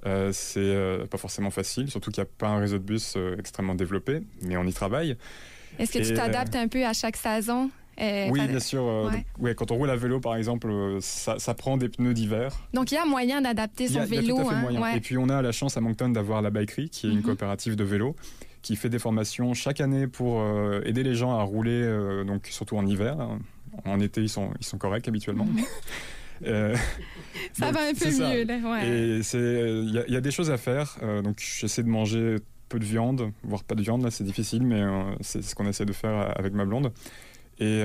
Euh, 0.05 0.31
c'est 0.33 0.59
euh, 0.59 1.05
pas 1.05 1.17
forcément 1.17 1.51
facile, 1.51 1.89
surtout 1.89 2.11
qu'il 2.11 2.23
n'y 2.23 2.27
a 2.27 2.31
pas 2.37 2.47
un 2.47 2.59
réseau 2.59 2.77
de 2.77 2.83
bus 2.83 3.17
extrêmement 3.37 3.75
développé, 3.75 4.21
mais 4.41 4.57
on 4.57 4.63
y 4.63 4.73
travaille. 4.73 5.17
Est-ce 5.79 5.91
que 5.91 6.05
tu 6.05 6.13
t'adaptes 6.13 6.55
un 6.55 6.67
peu 6.67 6.85
à 6.85 6.93
chaque 6.93 7.17
saison? 7.17 7.69
Oui, 7.99 8.47
bien 8.47 8.59
sûr. 8.59 9.11
Ouais. 9.39 9.53
quand 9.53 9.71
on 9.71 9.75
roule 9.75 9.89
à 9.89 9.95
vélo, 9.95 10.19
par 10.19 10.35
exemple, 10.35 10.97
ça, 11.01 11.37
ça 11.37 11.53
prend 11.53 11.77
des 11.77 11.89
pneus 11.89 12.15
d'hiver. 12.15 12.51
Donc, 12.73 12.91
il 12.91 12.95
y 12.95 12.97
a 12.97 13.05
moyen 13.05 13.41
d'adapter 13.41 13.87
son 13.89 14.03
vélo. 14.05 14.39
Hein, 14.39 14.95
Et 14.95 15.01
puis, 15.01 15.17
on 15.17 15.29
a 15.29 15.41
la 15.41 15.51
chance 15.51 15.77
à 15.77 15.81
Moncton 15.81 16.09
d'avoir 16.09 16.41
la 16.41 16.49
Bikery, 16.49 16.89
qui 16.89 17.07
est 17.07 17.11
une 17.11 17.17
mhm. 17.17 17.23
coopérative 17.23 17.75
de 17.75 17.83
vélo, 17.83 18.15
qui 18.63 18.75
fait 18.75 18.89
des 18.89 18.97
formations 18.97 19.53
chaque 19.53 19.81
année 19.81 20.07
pour 20.07 20.43
aider 20.83 21.03
les 21.03 21.13
gens 21.13 21.37
à 21.37 21.43
rouler, 21.43 22.23
donc 22.25 22.47
surtout 22.47 22.77
en 22.77 22.85
hiver. 22.87 23.17
En 23.85 23.99
été, 23.99 24.21
ils 24.21 24.29
sont, 24.29 24.51
ils 24.59 24.65
sont 24.65 24.77
corrects 24.77 25.07
habituellement. 25.07 25.45
Mhm. 25.45 25.63
Euh, 26.43 26.75
ça 27.53 27.71
va 27.71 27.81
un 27.81 27.93
peu 27.93 28.09
mieux, 28.09 28.45
là, 28.45 28.57
ouais. 28.57 28.87
Et 28.87 29.19
il 29.19 30.03
y, 30.07 30.15
a 30.15 30.21
des 30.21 30.31
choses 30.31 30.49
à 30.49 30.57
faire. 30.57 30.97
Euh, 31.03 31.21
donc, 31.21 31.37
j'essaie 31.39 31.83
de 31.83 31.87
manger 31.87 32.37
peu 32.67 32.79
de 32.79 32.83
viande, 32.83 33.31
voire 33.43 33.63
pas 33.63 33.75
de 33.75 33.83
viande, 33.83 34.01
là, 34.01 34.09
c'est 34.09 34.23
difficile, 34.23 34.63
mais 34.63 34.81
euh, 34.81 35.03
c'est 35.19 35.43
ce 35.43 35.53
qu'on 35.53 35.67
essaie 35.67 35.85
de 35.85 35.93
faire 35.93 36.33
avec 36.35 36.53
ma 36.53 36.65
blonde. 36.65 36.91
Et 37.59 37.83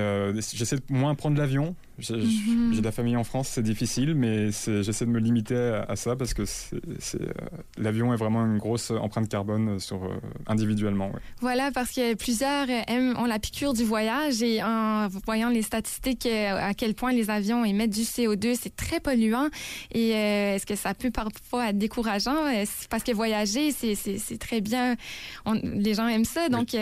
j'essaie 0.53 0.77
de 0.77 0.83
moins 0.89 1.13
prendre 1.13 1.37
l'avion. 1.37 1.75
Mhm. 1.97 2.73
J'ai 2.73 2.79
de 2.79 2.85
la 2.85 2.91
famille 2.91 3.15
en 3.15 3.23
France, 3.23 3.49
c'est 3.49 3.63
difficile, 3.63 4.13
mais 4.13 4.51
j'essaie 4.51 5.05
de 5.05 5.09
me 5.09 5.19
limiter 5.19 5.55
à, 5.87 5.95
ça 5.95 6.15
parce 6.15 6.33
que 6.33 6.43
euh, 6.43 7.33
l'avion 7.77 8.13
est 8.13 8.17
vraiment 8.17 8.45
une 8.45 8.59
grosse 8.59 8.91
empreinte 8.91 9.29
carbone 9.29 9.79
sur, 9.79 10.03
euh, 10.03 10.09
individuellement. 10.45 11.11
Voilà, 11.41 11.71
parce 11.71 11.91
que 11.91 12.13
plusieurs 12.13 12.67
aiment, 12.87 13.17
ont 13.17 13.25
la 13.25 13.39
piqûre 13.39 13.73
du 13.73 13.83
voyage 13.83 14.43
et 14.43 14.61
en 14.61 15.07
voyant 15.25 15.49
les 15.49 15.63
statistiques 15.63 16.27
euh, 16.27 16.69
à 16.69 16.73
quel 16.73 16.93
point 16.93 17.11
les 17.11 17.29
avions 17.29 17.65
émettent 17.65 17.93
du 17.93 18.01
CO2, 18.01 18.55
c'est 18.61 18.75
très 18.75 18.99
polluant. 18.99 19.49
Et 19.91 20.09
est-ce 20.11 20.65
que 20.65 20.75
ça 20.75 20.93
peut 20.93 21.11
parfois 21.11 21.69
être 21.69 21.77
décourageant? 21.77 22.35
Parce 22.89 23.03
que 23.03 23.11
voyager, 23.11 23.71
c'est 23.71 24.37
très 24.39 24.61
bien. 24.61 24.95
les 25.63 25.95
gens 25.95 26.07
aiment 26.07 26.25
ça. 26.25 26.49
Donc, 26.49 26.75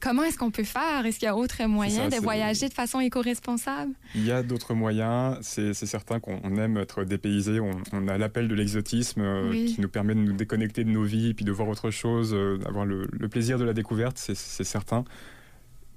comment 0.00 0.24
est-ce 0.24 0.38
qu'on 0.38 0.50
peut 0.50 0.64
faire? 0.64 1.06
Est-ce 1.06 1.18
qu'il 1.18 1.26
y 1.26 1.28
a 1.28 1.36
autre 1.36 1.64
moyen 1.66 2.08
de 2.08 2.16
voyager 2.16 2.68
de 2.68 2.74
façon 2.74 3.00
éco-responsable? 3.00 3.92
Il 4.14 4.24
y 4.26 4.32
a 4.32 4.42
d'autres 4.56 4.74
moyens. 4.74 5.36
C'est 5.42 5.74
certain 5.74 6.18
qu'on 6.18 6.56
aime 6.56 6.78
être 6.78 7.04
dépaysé. 7.04 7.60
On, 7.60 8.08
a 8.08 8.16
l'appel 8.16 8.48
de 8.48 8.54
l'exotisme 8.54 9.20
euh, 9.20 9.66
qui 9.66 9.80
nous 9.80 9.88
permet 9.88 10.14
de 10.14 10.20
nous 10.20 10.32
déconnecter 10.32 10.82
de 10.82 10.88
nos 10.90 11.04
vies, 11.04 11.34
puis 11.34 11.44
de 11.44 11.52
voir 11.52 11.68
autre 11.68 11.90
chose, 11.90 12.32
euh, 12.32 12.56
d'avoir 12.56 12.86
le, 12.86 13.06
plaisir 13.28 13.58
de 13.58 13.64
la 13.64 13.74
découverte, 13.74 14.16
c'est 14.16 14.64
certain. 14.64 15.04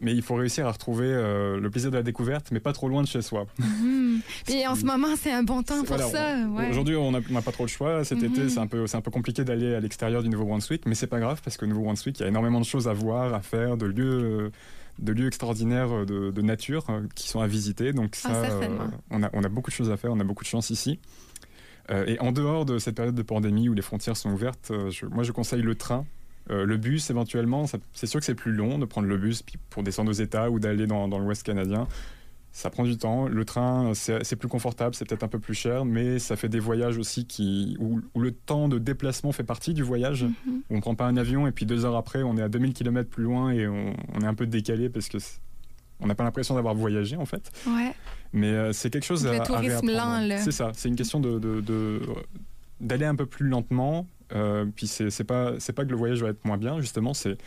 Mais 0.02 0.14
il 0.14 0.22
faut 0.22 0.36
réussir 0.36 0.66
à 0.66 0.72
retrouver 0.72 1.08
euh, 1.08 1.60
le 1.60 1.70
plaisir 1.70 1.92
de 1.92 1.98
la 1.98 2.04
découverte, 2.04 2.52
mais 2.52 2.60
pas 2.60 2.72
trop 2.74 2.88
loin 2.88 3.02
de 3.02 3.08
chez 3.08 3.22
soi. 3.22 3.48
Mhm. 3.58 4.22
Et 4.50 4.68
en 4.68 4.76
ce 4.76 4.86
moment, 4.86 5.16
c'est 5.18 5.32
un 5.32 5.44
bon 5.44 5.64
temps 5.64 5.84
pour 5.84 5.98
ça. 5.98 6.36
Aujourd'hui, 6.70 6.96
on 6.96 7.12
n'a 7.12 7.42
pas 7.42 7.52
trop 7.52 7.66
le 7.66 7.70
choix. 7.70 8.04
Cet 8.04 8.24
été, 8.24 8.42
mhm. 8.42 8.50
c'est 8.50 8.60
un 8.60 8.68
peu, 8.68 8.86
un 8.92 9.02
peu 9.02 9.12
compliqué 9.12 9.44
d'aller 9.44 9.76
à 9.76 9.80
l'extérieur 9.80 10.24
du 10.24 10.30
Nouveau-Brunswick, 10.30 10.86
mais 10.86 10.96
c'est 10.96 11.08
pas 11.08 11.20
grave 11.20 11.42
parce 11.44 11.58
que 11.58 11.66
Nouveau-Brunswick, 11.66 12.20
il 12.20 12.24
y 12.24 12.26
a 12.26 12.30
énormément 12.30 12.60
de 12.60 12.66
choses 12.66 12.88
à 12.88 12.94
voir, 12.94 13.34
à 13.34 13.42
faire, 13.42 13.78
de 13.78 13.86
lieux 13.86 14.52
de 15.02 15.14
lieux 15.14 15.28
extraordinaires 15.28 15.92
euh, 15.92 16.32
de, 16.32 16.42
nature 16.42 16.86
euh, 16.90 17.08
qui 17.16 17.28
sont 17.28 17.40
à 17.40 17.48
visiter. 17.48 17.94
Donc 17.94 18.16
ça, 18.16 18.30
ah, 18.32 18.46
euh, 18.46 18.68
on, 19.10 19.24
a, 19.24 19.30
on, 19.34 19.44
a, 19.44 19.50
beaucoup 19.50 19.70
de 19.70 19.76
choses 19.76 19.92
à 19.92 19.98
faire, 19.98 20.12
on 20.12 20.20
a 20.20 20.24
beaucoup 20.24 20.44
de 20.44 20.50
chance 20.50 20.70
ici. 20.70 21.00
et 21.90 22.20
en 22.20 22.32
dehors 22.32 22.66
de 22.66 22.78
cette 22.78 22.96
période 22.96 23.16
de 23.16 23.22
pandémie 23.24 23.70
où 23.70 23.74
les 23.74 23.82
frontières 23.82 24.18
sont 24.18 24.32
ouvertes, 24.32 24.72
moi 25.12 25.24
je 25.24 25.32
conseille 25.32 25.62
le 25.62 25.76
train. 25.76 26.06
Le 26.48 26.78
bus, 26.78 27.10
éventuellement, 27.10 27.66
c'est 27.94 28.08
sûr 28.08 28.20
que 28.20 28.26
c'est 28.26 28.36
plus 28.36 28.54
long 28.54 28.80
de 28.80 28.86
prendre 28.86 29.08
le 29.08 29.18
bus 29.18 29.44
pour 29.70 29.84
descendre 29.84 30.10
aux 30.10 30.14
États 30.14 30.50
ou 30.50 30.60
d'aller 30.60 30.88
dans, 30.88 31.08
dans 31.08 31.20
l'Ouest 31.20 31.44
canadien 31.44 31.88
ça 32.52 32.70
prend 32.70 32.84
du 32.84 32.98
temps. 32.98 33.28
Le 33.28 33.46
train, 33.46 33.94
c'est 33.94 34.36
plus 34.36 34.48
confortable, 34.48 34.96
c'est 34.96 35.08
peut-être 35.08 35.24
un 35.24 35.28
peu 35.28 35.40
plus 35.40 35.54
cher, 35.54 35.86
mais 35.86 36.20
ça 36.20 36.36
fait 36.36 36.50
des 36.50 36.60
voyages 36.60 36.98
aussi 36.98 37.26
qui, 37.26 37.78
où, 37.80 38.02
le 38.20 38.32
temps 38.32 38.68
de 38.68 38.80
déplacement 38.80 39.32
fait 39.32 39.44
partie 39.44 39.74
du 39.74 39.84
voyage. 39.84 40.24
Mhm. 40.24 40.62
On 40.70 40.76
ne 40.76 40.82
prend 40.82 40.96
pas 40.96 41.06
un 41.06 41.18
avion 41.18 41.48
et 41.48 41.52
puis 41.52 41.66
deux 41.66 41.86
heures 41.86 41.96
après, 41.96 42.24
on 42.24 42.38
est 42.38 42.42
à 42.42 42.50
2000 42.50 42.74
km 42.74 43.10
plus 43.10 43.24
loin 43.24 43.52
et 43.52 43.68
on, 43.68 43.94
est 44.22 44.26
un 44.26 44.34
peu 44.34 44.46
décalé 44.46 44.90
parce 44.90 45.08
que 45.08 45.18
on 46.02 46.08
n'a 46.08 46.16
pas 46.16 46.24
l'impression 46.24 46.56
d'avoir 46.56 46.76
voyagé 46.76 47.18
en 47.18 47.26
fait. 47.26 47.52
Ouais. 47.68 47.94
Mais 48.32 48.48
euh, 48.48 48.74
c'est 48.74 48.90
quelque 48.90 49.06
chose 49.06 49.26
le 49.26 49.40
tourisme 49.46 49.92
lent. 49.92 50.38
C'est 50.40 50.52
ça. 50.52 50.72
C'est 50.74 50.90
une 50.90 50.96
question 50.96 51.20
de, 51.20 52.02
d'aller 52.80 53.06
un 53.06 53.16
peu 53.16 53.26
plus 53.26 53.48
lentement. 53.48 54.08
Euh, 54.34 54.66
puis 54.76 54.88
c'est 54.88 55.24
pas 55.24 55.54
c'est 55.60 55.74
pas 55.74 55.86
que 55.86 55.90
le 55.90 55.98
voyage 55.98 56.22
va 56.22 56.30
être 56.30 56.46
moins 56.46 56.58
bien 56.58 56.80
justement. 56.80 57.14
C'est 57.14 57.38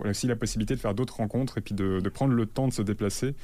aussi 0.00 0.26
la 0.26 0.36
possibilité 0.36 0.74
de 0.74 0.80
faire 0.80 0.94
d'autres 0.94 1.16
rencontres 1.16 1.58
et 1.58 1.60
puis 1.60 1.74
de, 1.74 2.00
de 2.00 2.08
prendre 2.08 2.34
le 2.34 2.46
temps 2.46 2.66
de 2.66 2.72
se 2.72 2.82
déplacer 2.82 3.34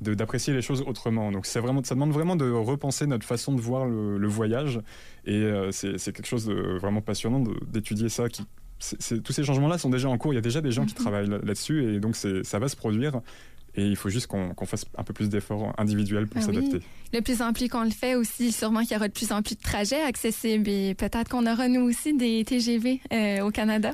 d'apprécier 0.00 0.52
les 0.52 0.62
choses 0.62 0.82
autrement. 0.86 1.32
Donc 1.32 1.46
c'est 1.46 1.60
vraiment, 1.60 1.82
ça 1.82 1.94
demande 1.94 2.12
vraiment 2.12 2.36
de 2.36 2.50
repenser 2.50 3.06
notre 3.06 3.26
façon 3.26 3.54
de 3.54 3.60
voir 3.60 3.86
le, 3.86 4.26
voyage. 4.28 4.80
Et 5.24 5.42
euh, 5.42 5.70
c'est 5.72 6.12
quelque 6.12 6.26
chose 6.26 6.46
de 6.46 6.78
vraiment 6.78 7.00
passionnant 7.00 7.42
d'étudier 7.66 8.08
ça. 8.08 8.28
Qui, 8.28 8.44
tous 9.22 9.32
ces 9.32 9.44
changements-là 9.44 9.78
sont 9.78 9.90
déjà 9.90 10.08
en 10.08 10.18
cours. 10.18 10.32
Il 10.32 10.36
y 10.36 10.38
a 10.38 10.42
déjà 10.42 10.60
des 10.60 10.72
gens 10.72 10.84
qui 10.84 10.94
mhm. 10.94 11.00
travaillent 11.00 11.28
là-dessus 11.28 11.94
et 11.94 12.00
donc 12.00 12.16
ça 12.16 12.58
va 12.58 12.68
se 12.68 12.76
produire. 12.76 13.20
Et 13.76 13.86
il 13.86 13.96
faut 13.96 14.08
juste 14.08 14.28
qu'on 14.28 14.66
fasse 14.66 14.84
un 14.96 15.02
peu 15.02 15.12
plus 15.12 15.28
d'efforts 15.28 15.72
individuels 15.78 16.26
pour 16.26 16.40
ah 16.40 16.46
s'adapter. 16.46 16.80
Le 17.12 17.20
plus 17.20 17.42
en 17.42 17.52
plus 17.52 17.68
qu'on 17.68 17.84
le 17.84 17.90
fait 17.90 18.14
aussi, 18.14 18.52
sûrement 18.52 18.82
qu'il 18.82 18.92
y 18.92 18.96
aura 18.96 19.08
de 19.08 19.12
plus 19.12 19.32
en 19.32 19.42
plus 19.42 19.56
de 19.56 19.60
trajets 19.60 20.02
accessibles 20.02 20.68
et 20.68 20.94
peut-être 20.94 21.28
qu'on 21.28 21.46
aura 21.46 21.68
nous 21.68 21.82
aussi 21.82 22.16
des 22.16 22.44
TGV 22.44 23.00
euh, 23.12 23.40
au 23.40 23.50
Canada. 23.50 23.92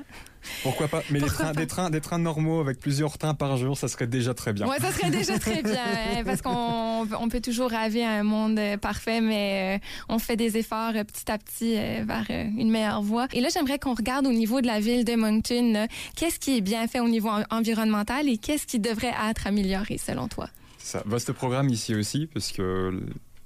Pourquoi 0.63 0.89
pas? 0.89 1.03
Mais 1.11 1.21
les 1.21 1.27
trains, 1.27 1.53
des 1.53 1.67
trains, 1.67 1.91
des 1.91 2.01
trains 2.01 2.19
normaux 2.19 2.61
avec 2.61 2.79
plusieurs 2.81 3.19
trains 3.19 3.35
par 3.35 3.57
jour, 3.57 3.77
ça 3.77 3.89
serait 3.89 4.07
déjà 4.07 4.35
très 4.35 4.53
bien. 4.53 4.67
Ouais, 4.69 4.79
ça 4.79 4.93
serait 4.93 5.11
déjà 5.11 5.39
très 5.39 5.63
bien 5.63 5.75
parce 6.25 6.43
qu'on 6.43 7.07
on 7.19 7.29
peut 7.29 7.41
toujours 7.41 7.71
rêver 7.71 8.05
un 8.05 8.23
monde 8.23 8.59
euh, 8.59 8.77
parfait, 8.77 9.21
mais 9.21 9.77
euh, 9.77 9.87
on 10.09 10.19
fait 10.19 10.37
des 10.37 10.57
efforts 10.57 10.93
euh, 10.95 11.05
petit 11.05 11.31
à 11.31 11.39
petit 11.39 11.75
vers 11.75 12.27
une 12.31 12.71
meilleure 12.71 13.03
voie. 13.03 13.27
Et 13.33 13.41
là, 13.41 13.49
j'aimerais 13.53 13.79
qu'on 13.79 13.95
regarde 13.95 14.27
au 14.27 14.33
niveau 14.33 14.61
de 14.61 14.67
la 14.67 14.81
ville 14.81 15.05
de 15.05 15.15
Moncton, 15.15 15.87
qu'est-ce 16.17 16.39
qui 16.39 16.57
est 16.57 16.61
bien 16.61 16.87
fait 16.87 17.01
au 17.01 17.09
niveau 17.09 17.31
environnemental 17.51 18.29
et 18.29 18.39
qu'est-ce 18.39 18.67
qui 18.67 18.79
devrait 18.79 19.15
être 19.29 19.47
amélioré 19.47 19.99
selon 19.99 20.29
toi? 20.29 20.49
Ça 20.79 21.03
vaste 21.07 21.33
programme 21.33 21.69
ici 21.69 21.95
aussi 21.95 22.27
parce 22.33 22.53
que 22.53 22.93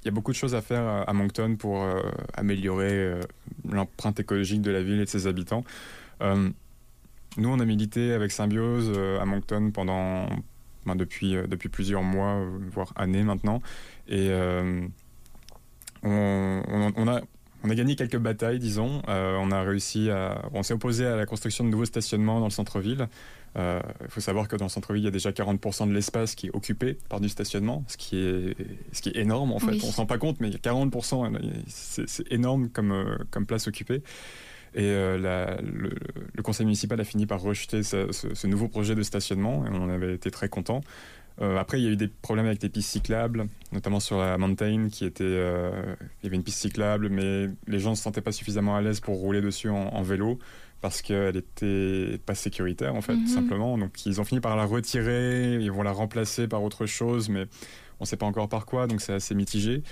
il 0.02 0.06
y 0.06 0.08
a 0.08 0.12
beaucoup 0.12 0.32
de 0.32 0.36
choses 0.36 0.54
à 0.54 0.60
faire 0.60 1.04
à 1.06 1.12
Moncton 1.12 1.56
pour 1.56 1.82
améliorer 2.34 3.20
l'empreinte 3.68 4.20
écologique 4.20 4.60
de 4.60 4.70
la 4.70 4.82
ville 4.82 5.00
et 5.00 5.04
de 5.04 5.10
ses 5.10 5.26
habitants. 5.26 5.64
Nous, 7.36 7.48
on 7.48 7.58
a 7.58 7.64
milité 7.64 8.12
avec 8.12 8.30
Symbiose 8.30 8.92
euh, 8.94 9.20
à 9.20 9.24
Moncton 9.24 9.70
pendant, 9.72 10.28
ben, 10.86 10.94
depuis, 10.94 11.36
euh, 11.36 11.46
depuis 11.46 11.68
plusieurs 11.68 12.02
mois, 12.02 12.34
euh, 12.34 12.58
voire 12.70 12.92
années 12.96 13.22
maintenant. 13.24 13.60
Et 14.08 14.30
on, 16.02 17.08
a, 17.08 17.20
on 17.64 17.70
a 17.70 17.74
gagné 17.74 17.96
quelques 17.96 18.18
batailles, 18.18 18.58
disons. 18.58 19.02
on 19.08 19.50
a 19.50 19.62
réussi 19.62 20.10
à. 20.10 20.42
On 20.52 20.62
s'est 20.62 20.74
opposé 20.74 21.06
à 21.06 21.16
la 21.16 21.26
construction 21.26 21.64
de 21.64 21.70
nouveaux 21.70 21.86
stationnements 21.86 22.38
dans 22.38 22.46
le 22.46 22.50
centre-ville. 22.50 23.08
Il 23.56 23.80
faut 24.08 24.20
savoir 24.20 24.46
que 24.46 24.56
dans 24.56 24.66
le 24.66 24.70
centre-ville, 24.70 25.02
il 25.02 25.06
y 25.06 25.08
a 25.08 25.12
déjà 25.12 25.30
40% 25.30 25.88
de 25.88 25.94
l'espace 25.94 26.34
qui 26.34 26.48
est 26.48 26.54
occupé 26.54 26.98
par 27.08 27.20
du 27.20 27.30
stationnement, 27.30 27.82
ce 27.88 27.96
qui 27.96 28.18
est, 28.18 28.54
ce 28.92 29.00
qui 29.00 29.08
est 29.08 29.16
énorme 29.16 29.52
en 29.52 29.58
fait. 29.58 29.82
On 29.82 29.86
ne 29.86 29.92
se 29.92 29.96
rend 29.96 30.06
pas 30.06 30.18
compte, 30.18 30.40
mais 30.40 30.48
il 30.48 30.52
y 30.52 30.56
a 30.56 30.58
40%, 30.58 31.32
c'est 31.66 32.30
énorme 32.30 32.68
comme, 32.68 33.24
comme 33.30 33.46
place 33.46 33.66
occupée. 33.66 34.02
Et 34.74 34.82
euh, 34.82 35.58
le, 35.62 36.42
conseil 36.42 36.66
municipal 36.66 37.00
a 37.00 37.04
fini 37.04 37.26
par 37.26 37.40
rejeter 37.40 37.82
ce, 37.82 38.46
nouveau 38.46 38.68
projet 38.68 38.94
de 38.94 39.02
stationnement 39.02 39.64
et 39.66 39.70
on 39.70 39.88
avait 39.88 40.14
été 40.14 40.30
très 40.30 40.48
contents. 40.48 40.80
Euh, 41.40 41.58
après, 41.58 41.80
il 41.80 41.84
y 41.84 41.88
a 41.88 41.90
eu 41.90 41.96
des 41.96 42.08
problèmes 42.08 42.46
avec 42.46 42.62
les 42.62 42.68
pistes 42.68 42.90
cyclables, 42.90 43.46
notamment 43.72 43.98
sur 43.98 44.18
la 44.18 44.38
Mountain, 44.38 44.88
qui 44.90 45.04
était, 45.04 45.24
euh, 45.24 45.94
il 46.22 46.24
y 46.24 46.26
avait 46.28 46.36
une 46.36 46.44
piste 46.44 46.60
cyclable, 46.60 47.08
mais 47.08 47.48
les 47.66 47.78
gens 47.80 47.90
ne 47.90 47.94
se 47.96 48.02
sentaient 48.02 48.20
pas 48.20 48.32
suffisamment 48.32 48.76
à 48.76 48.82
l'aise 48.82 49.00
pour 49.00 49.16
rouler 49.16 49.40
dessus 49.40 49.68
en, 49.68 50.02
vélo 50.02 50.38
parce 50.80 51.00
qu'elle 51.00 51.36
était 51.36 52.18
pas 52.26 52.34
sécuritaire 52.34 52.94
en 52.94 53.00
fait, 53.00 53.16
mhm. 53.16 53.26
simplement. 53.26 53.78
Donc 53.78 54.04
ils 54.04 54.20
ont 54.20 54.24
fini 54.24 54.40
par 54.40 54.54
la 54.54 54.64
retirer, 54.64 55.54
ils 55.54 55.72
vont 55.72 55.82
la 55.82 55.92
remplacer 55.92 56.46
par 56.46 56.62
autre 56.62 56.84
chose, 56.84 57.30
mais 57.30 57.46
on 58.00 58.02
ne 58.02 58.06
sait 58.06 58.18
pas 58.18 58.26
encore 58.26 58.48
par 58.48 58.66
quoi, 58.66 58.86
donc 58.86 59.00
c'est 59.00 59.14
assez 59.14 59.34
mitigé. 59.34 59.82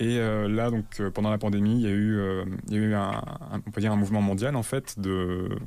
Et 0.00 0.18
euh, 0.18 0.48
là, 0.48 0.70
donc, 0.70 0.98
euh, 0.98 1.10
pendant 1.10 1.30
la 1.30 1.36
pandémie, 1.36 1.74
il 1.74 1.82
y 1.82 1.86
a 1.86 1.90
eu, 1.90 2.18
euh, 2.18 2.44
un, 2.72 3.60
on 3.66 3.70
peut 3.70 3.82
dire 3.82 3.92
un 3.92 3.96
mouvement 3.96 4.22
mondial 4.22 4.56
en 4.56 4.62
fait 4.62 4.98
de, 4.98 5.58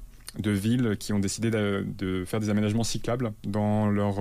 villes 0.43 0.97
qui 0.99 1.13
ont 1.13 1.19
décidé 1.19 1.51
de, 1.51 2.23
faire 2.25 2.39
des 2.39 2.49
aménagements 2.49 2.83
cyclables 2.83 3.33
dans 3.43 3.87
leurs 3.87 4.17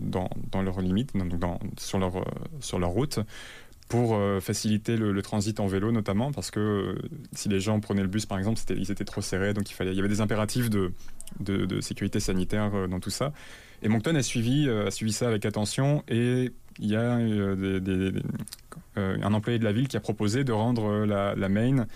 dans, 0.00 0.28
leurs 0.62 0.80
limites, 0.80 1.16
donc 1.16 1.32
sur 1.78 2.00
leur 2.00 2.24
sur 2.58 2.80
leur 2.80 2.90
route 2.90 3.20
pour 3.88 4.18
faciliter 4.40 4.96
le, 4.96 5.22
transit 5.22 5.60
en 5.60 5.68
vélo 5.68 5.92
notamment 5.92 6.32
parce 6.32 6.50
que 6.50 6.96
si 7.32 7.48
les 7.48 7.60
gens 7.60 7.78
prenaient 7.78 8.02
le 8.02 8.08
bus 8.08 8.26
par 8.26 8.38
exemple 8.38 8.60
ils 8.70 8.90
étaient 8.90 9.04
trop 9.04 9.20
serrés 9.20 9.54
donc 9.54 9.70
il 9.70 9.74
fallait 9.74 9.92
il 9.92 9.96
y 9.96 10.00
avait 10.00 10.08
des 10.08 10.20
impératifs 10.20 10.70
de 10.70 11.80
sécurité 11.80 12.18
sanitaire 12.18 12.88
dans 12.88 12.98
tout 12.98 13.10
ça 13.10 13.32
et 13.82 13.88
Moncton 13.88 14.14
a 14.14 14.22
suivi 14.22 14.68
a 14.68 14.90
suivi 14.90 15.12
ça 15.12 15.28
avec 15.28 15.44
attention 15.44 16.02
et 16.08 16.52
il 16.78 16.88
y 16.88 16.96
a 16.96 17.16
des, 17.18 18.12
euh, 18.98 19.16
un 19.22 19.32
employé 19.32 19.58
de 19.58 19.64
la 19.64 19.72
ville 19.72 19.88
qui 19.88 19.96
a 19.96 20.00
proposé 20.00 20.44
de 20.44 20.52
rendre 20.52 20.84
euh, 20.84 21.06
la, 21.06 21.34
la 21.34 21.48
Main, 21.48 21.86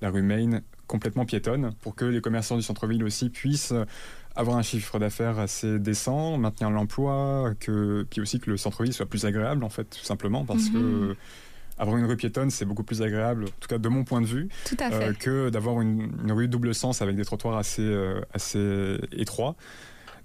la 0.00 0.10
rue 0.10 0.22
Main, 0.22 0.60
complètement 0.86 1.26
piétonne 1.26 1.72
pour 1.82 1.94
que 1.94 2.06
les 2.06 2.22
commerçants 2.22 2.56
du 2.56 2.62
centre-ville 2.62 3.04
aussi 3.04 3.28
puissent 3.28 3.74
avoir 4.34 4.56
un 4.56 4.62
chiffre 4.62 4.98
d'affaires 4.98 5.38
assez 5.38 5.78
décent, 5.78 6.38
maintenir 6.38 6.70
l'emploi, 6.70 7.52
que, 7.60 8.06
puis 8.08 8.20
aussi 8.20 8.40
que 8.40 8.50
le 8.50 8.56
centre-ville 8.56 8.92
soit 8.92 9.06
plus 9.06 9.26
agréable, 9.26 9.64
en 9.64 9.68
fait, 9.68 9.84
tout 9.84 10.04
simplement, 10.04 10.44
parce 10.44 10.70
que 10.70 10.78
mhm. 10.78 11.14
avoir 11.76 11.96
une 11.96 12.06
rue 12.06 12.16
piétonne, 12.16 12.50
c'est 12.50 12.64
beaucoup 12.64 12.84
plus 12.84 13.02
agréable, 13.02 13.44
en 13.44 13.60
tout 13.60 13.68
cas 13.68 13.78
de 13.78 13.88
mon 13.88 14.04
point 14.04 14.20
de 14.20 14.26
vue, 14.26 14.48
euh, 14.80 15.12
que 15.12 15.50
d'avoir 15.50 15.80
une, 15.80 16.30
rue 16.30 16.48
double 16.48 16.74
sens 16.74 17.02
avec 17.02 17.16
des 17.16 17.24
trottoirs 17.24 17.56
assez, 17.56 17.94
assez 18.32 18.98
étroits. 19.12 19.56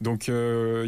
Donc 0.03 0.27
il 0.27 0.33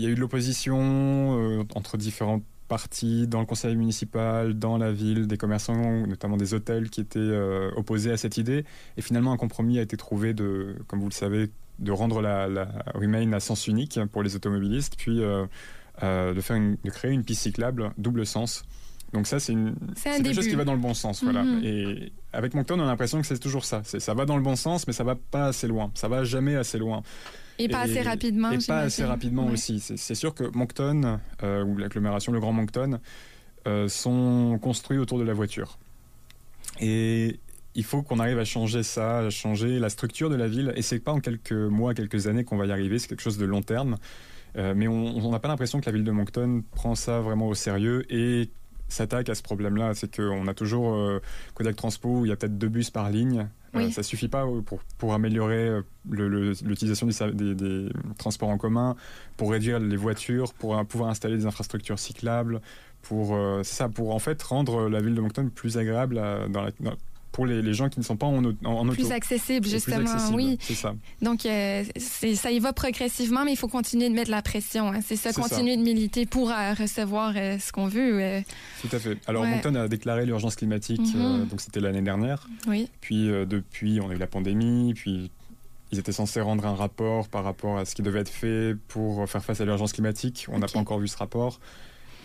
y 0.01 0.05
a 0.05 0.09
eu 0.09 0.15
de 0.15 0.19
l'opposition 0.19 1.65
entre 1.73 1.97
différentes 1.97 2.43
partie 2.67 3.27
dans 3.27 3.39
le 3.39 3.45
conseil 3.45 3.75
municipal, 3.75 4.53
dans 4.57 4.77
la 4.77 4.91
ville, 4.91 5.27
des 5.27 5.37
commerçants, 5.37 6.07
notamment 6.07 6.37
des 6.37 6.53
hôtels 6.53 6.89
qui 6.89 7.01
étaient 7.01 7.19
euh, 7.19 7.71
opposés 7.75 8.11
à 8.11 8.17
cette 8.17 8.37
idée. 8.37 8.65
Et 8.97 9.01
finalement, 9.01 9.31
un 9.31 9.37
compromis 9.37 9.79
a 9.79 9.81
été 9.81 9.97
trouvé 9.97 10.33
de, 10.33 10.75
comme 10.87 10.99
vous 10.99 11.09
le 11.09 11.13
savez, 11.13 11.51
de 11.79 11.91
rendre 11.91 12.21
la, 12.21 12.47
la 12.47 12.67
Remain 12.93 13.31
à 13.33 13.39
sens 13.39 13.67
unique 13.67 13.99
pour 14.11 14.23
les 14.23 14.35
automobilistes, 14.35 14.95
puis 14.97 15.21
euh, 15.21 15.45
euh, 16.03 16.33
de, 16.33 16.41
faire 16.41 16.57
de 16.59 16.89
créer 16.89 17.11
une 17.11 17.23
piste 17.23 17.41
cyclable 17.41 17.91
double 17.97 18.25
sens. 18.25 18.63
Donc 19.13 19.27
ça, 19.27 19.39
c'est 19.39 19.55
quelque 20.03 20.33
chose 20.33 20.47
qui 20.47 20.55
va 20.55 20.65
dans 20.65 20.73
le 20.73 20.79
bon 20.79 20.93
sens. 20.93 21.23
Voilà. 21.23 21.43
Mhm. 21.43 21.63
Et 21.63 22.11
avec 22.33 22.53
Moncton, 22.53 22.79
on 22.79 22.83
a 22.83 22.87
l'impression 22.87 23.21
que 23.21 23.27
c'est 23.27 23.39
toujours 23.39 23.63
ça. 23.63 23.81
Ça 23.83 24.13
va 24.13 24.25
dans 24.25 24.35
le 24.35 24.43
bon 24.43 24.55
sens, 24.55 24.87
mais 24.87 24.93
ça 24.93 25.03
va 25.03 25.15
pas 25.15 25.47
assez 25.47 25.67
loin. 25.67 25.91
Ça 25.93 26.07
va 26.07 26.23
jamais 26.23 26.55
assez 26.55 26.77
loin. 26.77 27.01
Et 27.59 27.69
pas 27.69 27.81
assez 27.81 28.01
rapidement. 28.01 28.51
Et 28.51 28.57
pas 28.65 28.81
assez 28.81 29.05
rapidement 29.05 29.47
aussi. 29.47 29.79
C'est 29.79 30.15
sûr 30.15 30.33
que 30.33 30.43
Moncton, 30.55 31.19
euh, 31.43 31.63
ou 31.63 31.77
l'agglomération, 31.77 32.31
le 32.31 32.39
Grand 32.39 32.53
Moncton, 32.53 32.99
euh, 33.67 33.87
sont 33.87 34.59
construits 34.61 34.97
autour 34.97 35.17
de 35.17 35.23
la 35.23 35.33
voiture. 35.33 35.77
Et 36.79 37.39
il 37.75 37.83
faut 37.83 38.01
qu'on 38.01 38.19
arrive 38.19 38.39
à 38.39 38.45
changer 38.45 38.83
ça, 38.83 39.19
à 39.19 39.29
changer 39.29 39.79
la 39.79 39.89
structure 39.89 40.29
de 40.29 40.35
la 40.35 40.47
ville. 40.47 40.73
Et 40.75 40.81
c'est 40.81 40.99
pas 40.99 41.11
en 41.11 41.19
quelques 41.19 41.51
mois, 41.51 41.93
quelques 41.93 42.27
années 42.27 42.43
qu'on 42.43 42.57
va 42.57 42.65
y 42.65 42.71
arriver. 42.71 42.99
C'est 42.99 43.07
quelque 43.07 43.21
chose 43.21 43.37
de 43.37 43.45
long 43.45 43.61
terme. 43.61 43.97
Euh, 44.57 44.73
mais 44.75 44.87
on 44.87 45.31
n'a 45.31 45.39
pas 45.39 45.49
l'impression 45.49 45.81
que 45.81 45.85
la 45.85 45.91
ville 45.91 46.05
de 46.05 46.11
Moncton 46.11 46.63
prend 46.71 46.95
ça 46.95 47.19
vraiment 47.19 47.47
au 47.47 47.55
sérieux 47.55 48.05
et 48.09 48.49
s'attaque 48.87 49.29
à 49.29 49.35
ce 49.35 49.43
problème-là. 49.43 49.93
C'est 49.93 50.15
qu'on 50.15 50.47
a 50.47 50.53
toujours 50.53 50.93
euh, 50.93 51.19
Kodak 51.53 51.75
Transpo 51.75 52.19
où 52.19 52.25
il 52.25 52.29
y 52.29 52.31
a 52.31 52.35
peut-être 52.35 52.57
deux 52.57 52.69
bus 52.69 52.89
par 52.89 53.09
ligne. 53.09 53.47
Ça 53.73 53.79
euh, 53.79 53.85
ne 53.85 53.91
ça 53.91 54.03
suffit 54.03 54.27
pas 54.27 54.45
euh, 54.45 54.61
pour, 54.61 54.79
pour 54.97 55.13
améliorer 55.13 55.81
l'utilisation 56.09 57.07
des, 57.07 57.55
des, 57.55 57.89
transports 58.17 58.49
en 58.49 58.57
commun, 58.57 58.95
pour 59.37 59.51
réduire 59.51 59.79
les 59.79 59.97
voitures, 59.97 60.53
pour 60.53 60.83
pouvoir 60.85 61.09
installer 61.09 61.37
des 61.37 61.45
infrastructures 61.45 61.99
cyclables, 61.99 62.61
pour 63.01 63.37
ça, 63.63 63.89
pour 63.89 64.15
en 64.15 64.19
fait 64.19 64.41
rendre 64.41 64.87
la 64.87 65.01
ville 65.01 65.13
de 65.13 65.21
Moncton 65.21 65.49
plus 65.53 65.77
agréable 65.77 66.15
dans 66.49 66.61
la, 66.61 66.71
pour 67.35 67.45
les, 67.45 67.73
gens 67.73 67.89
qui 67.89 67.99
ne 67.99 68.05
sont 68.05 68.15
pas 68.15 68.27
en, 68.27 68.45
en, 68.63 68.87
Plus 68.87 69.11
accessible, 69.11 69.67
justement, 69.67 70.09
oui. 70.31 70.57
C'est 70.61 70.73
ça. 70.73 70.95
Donc, 71.21 71.45
euh, 71.45 71.83
ça 71.97 72.49
y 72.49 72.59
va 72.59 72.71
progressivement, 72.71 73.43
mais 73.43 73.51
il 73.51 73.57
faut 73.57 73.67
continuer 73.67 74.07
de 74.07 74.13
mettre 74.13 74.31
la 74.31 74.41
pression. 74.41 74.87
Hein. 74.87 75.01
C'est 75.05 75.17
ça, 75.17 75.33
continuer 75.33 75.75
de 75.75 75.81
militer 75.81 76.25
pour 76.25 76.49
euh, 76.49 76.73
recevoir 76.73 77.33
euh, 77.35 77.59
ce 77.59 77.73
qu'on 77.73 77.87
veut. 77.87 78.41
Tout 78.81 78.87
à 78.89 78.99
fait. 78.99 79.17
Alors, 79.27 79.45
Moncton 79.45 79.75
a 79.75 79.89
déclaré 79.89 80.25
l'urgence 80.25 80.55
climatique, 80.55 81.01
mm-hmm. 81.01 81.49
donc 81.49 81.59
c'était 81.59 81.81
l'année 81.81 82.01
dernière. 82.01 82.47
Oui. 82.67 82.87
Puis, 83.01 83.27
depuis, 83.27 83.99
on 83.99 84.09
a 84.09 84.13
eu 84.13 84.17
la 84.17 84.27
pandémie, 84.27 84.93
puis 84.93 85.29
ils 85.91 85.99
étaient 85.99 86.13
censés 86.13 86.39
rendre 86.39 86.65
un 86.65 86.75
rapport 86.75 87.27
par 87.27 87.43
rapport 87.43 87.77
à 87.77 87.83
ce 87.83 87.95
qui 87.95 88.01
devait 88.01 88.21
être 88.21 88.29
fait 88.29 88.77
pour 88.87 89.27
faire 89.27 89.43
face 89.43 89.59
à 89.59 89.65
l'urgence 89.65 89.91
climatique. 89.91 90.47
On 90.49 90.59
n'a 90.59 90.67
pas 90.67 90.79
encore 90.79 90.99
vu 90.99 91.09
ce 91.09 91.17
rapport. 91.17 91.59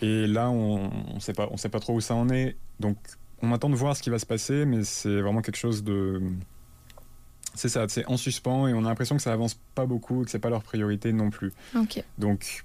Et 0.01 0.25
là, 0.25 0.49
on 0.49 0.89
ne 1.13 1.19
sait, 1.19 1.33
pas, 1.33 1.49
on 1.51 1.57
sait 1.57 1.69
pas 1.69 1.81
trop 1.81 1.95
où 1.95 2.01
ça 2.01 2.15
en 2.15 2.29
est. 2.29 2.55
Donc, 2.79 2.95
on 3.41 3.51
attend 3.53 3.69
de 3.69 3.75
voir 3.75 3.95
ce 3.95 4.03
qui 4.03 4.09
va 4.09 4.19
se 4.19 4.25
passer, 4.25 4.65
mais 4.65 4.83
c'est 4.83 5.21
vraiment 5.21 5.41
quelque 5.41 5.57
chose 5.57 5.83
de. 5.83 6.21
C'est 7.53 7.69
ça, 7.69 7.85
c'est 7.89 8.05
en 8.05 8.15
suspens 8.15 8.67
et 8.67 8.73
on 8.73 8.85
a 8.85 8.89
l'impression 8.89 9.17
que 9.17 9.21
ça 9.21 9.33
avance 9.33 9.59
pas 9.75 9.85
beaucoup 9.85 10.21
et 10.21 10.25
que 10.25 10.31
c'est 10.31 10.39
pas 10.39 10.49
leur 10.49 10.63
priorité 10.63 11.11
non 11.11 11.29
plus. 11.29 11.51
Donc, 12.17 12.63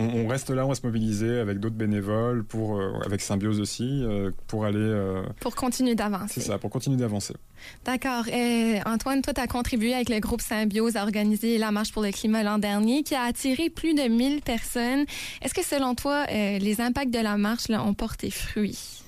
on, 0.00 0.28
reste 0.28 0.50
là, 0.50 0.64
on 0.64 0.68
va 0.68 0.76
se 0.76 0.86
mobiliser 0.86 1.40
avec 1.40 1.58
d'autres 1.58 1.74
bénévoles, 1.74 2.44
pour, 2.44 2.78
euh, 2.78 3.00
avec 3.04 3.20
Symbiose 3.20 3.58
aussi, 3.58 4.04
euh, 4.04 4.30
pour 4.46 4.64
aller. 4.64 4.78
Euh, 4.78 5.24
pour 5.40 5.56
continuer 5.56 5.96
d'avancer. 5.96 6.34
C'est 6.34 6.40
ça, 6.40 6.58
pour 6.58 6.70
continuer 6.70 6.96
d'avancer. 6.96 7.34
D'accord. 7.84 8.26
Antoine, 8.86 9.22
toi, 9.22 9.34
tu 9.34 9.40
as 9.40 9.48
contribué 9.48 9.94
avec 9.94 10.08
le 10.08 10.20
groupe 10.20 10.40
Symbiose 10.40 10.96
à 10.96 11.02
organiser 11.02 11.58
la 11.58 11.72
Marche 11.72 11.92
pour 11.92 12.02
le 12.02 12.12
climat 12.12 12.44
l'an 12.44 12.58
dernier, 12.58 13.02
qui 13.02 13.16
a 13.16 13.22
attiré 13.22 13.70
plus 13.70 13.94
de 13.94 14.02
1000 14.02 14.42
personnes. 14.42 15.04
Est-ce 15.42 15.54
que, 15.54 15.64
selon 15.64 15.96
toi, 15.96 16.26
les 16.26 16.80
impacts 16.80 17.12
de 17.12 17.18
la 17.18 17.36
marche 17.36 17.68
là, 17.68 17.82
ont 17.82 17.94
porté 17.94 18.30
fruit? 18.30 19.02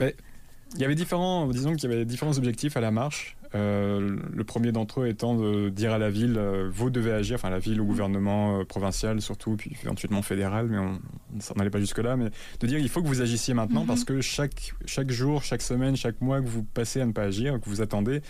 Il 0.00 0.80
y 0.80 0.84
avait 0.84 0.94
différents, 0.94 1.46
disons 1.48 1.74
qu'il 1.74 1.90
y 1.90 1.92
avait 1.92 2.04
différents 2.04 2.36
objectifs 2.36 2.76
à 2.76 2.80
la 2.80 2.90
marche. 2.90 3.36
Euh, 3.54 4.18
le 4.30 4.44
premier 4.44 4.72
d'entre 4.72 5.00
eux 5.00 5.08
étant 5.08 5.34
de 5.34 5.70
dire 5.70 5.92
à 5.92 5.98
la 5.98 6.10
ville, 6.10 6.36
euh, 6.36 6.68
vous 6.70 6.90
devez 6.90 7.12
agir, 7.12 7.36
enfin 7.36 7.48
la 7.48 7.58
ville, 7.58 7.80
au 7.80 7.86
gouvernement 7.86 8.60
euh, 8.60 8.64
provincial 8.64 9.22
surtout, 9.22 9.56
puis 9.56 9.74
éventuellement 9.82 10.20
fédéral, 10.20 10.66
mais 10.68 10.76
on 10.76 11.00
ça 11.40 11.54
n'allait 11.56 11.70
pas 11.70 11.80
jusque-là, 11.80 12.16
mais 12.16 12.28
de 12.60 12.66
dire 12.66 12.78
il 12.78 12.88
faut 12.90 13.02
que 13.02 13.06
vous 13.06 13.22
agissiez 13.22 13.54
maintenant 13.54 13.86
parce 13.86 14.04
que 14.04 14.20
chaque, 14.20 14.74
chaque 14.84 15.10
jour, 15.10 15.42
chaque 15.42 15.62
semaine, 15.62 15.96
chaque 15.96 16.20
mois 16.20 16.42
que 16.42 16.46
vous 16.46 16.62
passez 16.62 17.00
à 17.00 17.06
ne 17.06 17.12
pas 17.12 17.22
agir, 17.22 17.58
que 17.58 17.70
vous 17.70 17.80
attendez, 17.80 18.20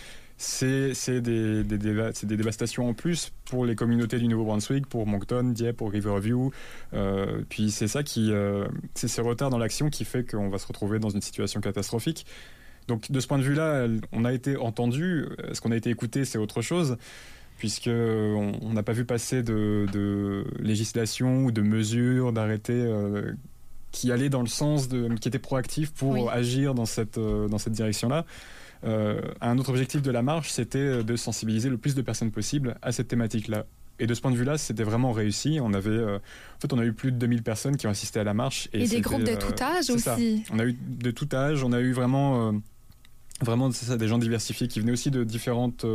c'est 0.41 1.19
des, 1.21 1.65
des, 1.65 1.77
des, 1.77 2.37
dévastations 2.37 2.87
en 2.87 2.93
plus 2.93 3.33
pour 3.43 3.65
les 3.65 3.75
communautés 3.75 4.19
du 4.19 4.27
Nouveau-Brunswick, 4.29 4.87
pour 4.87 5.05
Moncton, 5.05 5.43
Dieppe, 5.43 5.75
pour 5.75 5.91
Riverview. 5.91 6.51
Euh, 6.93 7.41
puis 7.49 7.71
c'est 7.71 7.89
ça 7.89 8.03
qui, 8.03 8.31
euh, 8.31 8.65
c'est 8.93 9.09
ce 9.09 9.19
retard 9.19 9.49
dans 9.49 9.57
l'action 9.57 9.89
qui 9.89 10.05
fait 10.05 10.23
qu'on 10.23 10.47
va 10.47 10.57
se 10.57 10.65
retrouver 10.65 10.99
dans 10.99 11.09
une 11.09 11.21
situation 11.21 11.59
catastrophique. 11.59 12.25
Donc 12.87 13.11
de 13.11 13.19
ce 13.19 13.27
point 13.27 13.37
de 13.37 13.43
vue-là, 13.43 13.87
on 14.13 14.23
a 14.23 14.31
été 14.31 14.55
entendu. 14.55 15.25
Ce 15.51 15.59
qu'on 15.59 15.71
a 15.71 15.75
été 15.75 15.89
écouté, 15.89 16.23
c'est 16.23 16.37
autre 16.37 16.61
chose 16.61 16.97
puisque 17.57 17.89
on 17.89 18.71
n'a 18.73 18.83
pas 18.83 18.93
vu 18.93 19.03
passer 19.03 19.43
de, 19.43 19.87
de, 19.91 20.45
législation 20.59 21.43
ou 21.43 21.51
de 21.51 21.61
mesures, 21.61 22.31
d'arrêtés 22.31 22.71
euh, 22.71 23.33
qui 23.91 24.13
allaient 24.13 24.29
dans 24.29 24.41
le 24.41 24.47
sens 24.47 24.87
de, 24.87 25.13
qui 25.15 25.27
étaient 25.27 25.37
proactifs 25.37 25.91
pour 25.91 26.31
agir 26.31 26.73
dans 26.73 26.85
cette, 26.85 27.19
dans 27.19 27.57
cette 27.57 27.73
direction-là. 27.73 28.25
Euh, 28.83 29.21
un 29.41 29.57
autre 29.57 29.69
objectif 29.69 30.01
de 30.01 30.11
la 30.11 30.21
marche, 30.21 30.51
c'était 30.51 31.03
de 31.03 31.15
sensibiliser 31.15 31.69
le 31.69 31.77
plus 31.77 31.95
de 31.95 32.01
personnes 32.01 32.31
possible 32.31 32.77
à 32.81 32.91
cette 32.91 33.07
thématique-là. 33.07 33.65
Et 34.01 34.07
de 34.07 34.13
ce 34.13 34.21
point 34.21 34.31
de 34.31 34.37
vue-là, 34.37 34.57
c'était 34.57 34.83
vraiment 34.83 35.11
réussi. 35.11 35.59
On 35.61 35.73
avait, 35.73 35.89
euh, 35.89 36.17
en 36.17 36.59
fait, 36.61 36.71
on 36.71 36.79
a 36.79 36.85
eu 36.85 36.93
plus 36.93 37.11
de 37.11 37.17
2000 37.17 37.43
personnes 37.43 37.75
qui 37.75 37.85
ont 37.87 37.89
assisté 37.89 38.19
à 38.19 38.23
la 38.23 38.33
marche. 38.33 38.69
Et, 38.71 38.87
des 38.87 39.01
groupes 39.01 39.23
de 39.23 39.35
tout 39.35 39.61
âge 39.61 39.89
aussi. 39.89 40.43
On 40.51 40.59
a 40.59 40.65
eu 40.65 40.77
de 40.81 41.11
tout 41.11 41.27
âge. 41.33 41.63
On 41.63 41.73
a 41.73 41.81
eu 41.81 41.91
vraiment, 41.91 42.53
vraiment 43.41 43.69
ça, 43.71 43.97
des 43.97 44.07
gens 44.07 44.17
diversifiés 44.17 44.69
qui 44.69 44.79
venaient 44.79 44.93
aussi 44.93 45.11
de 45.11 45.25
différentes 45.25 45.85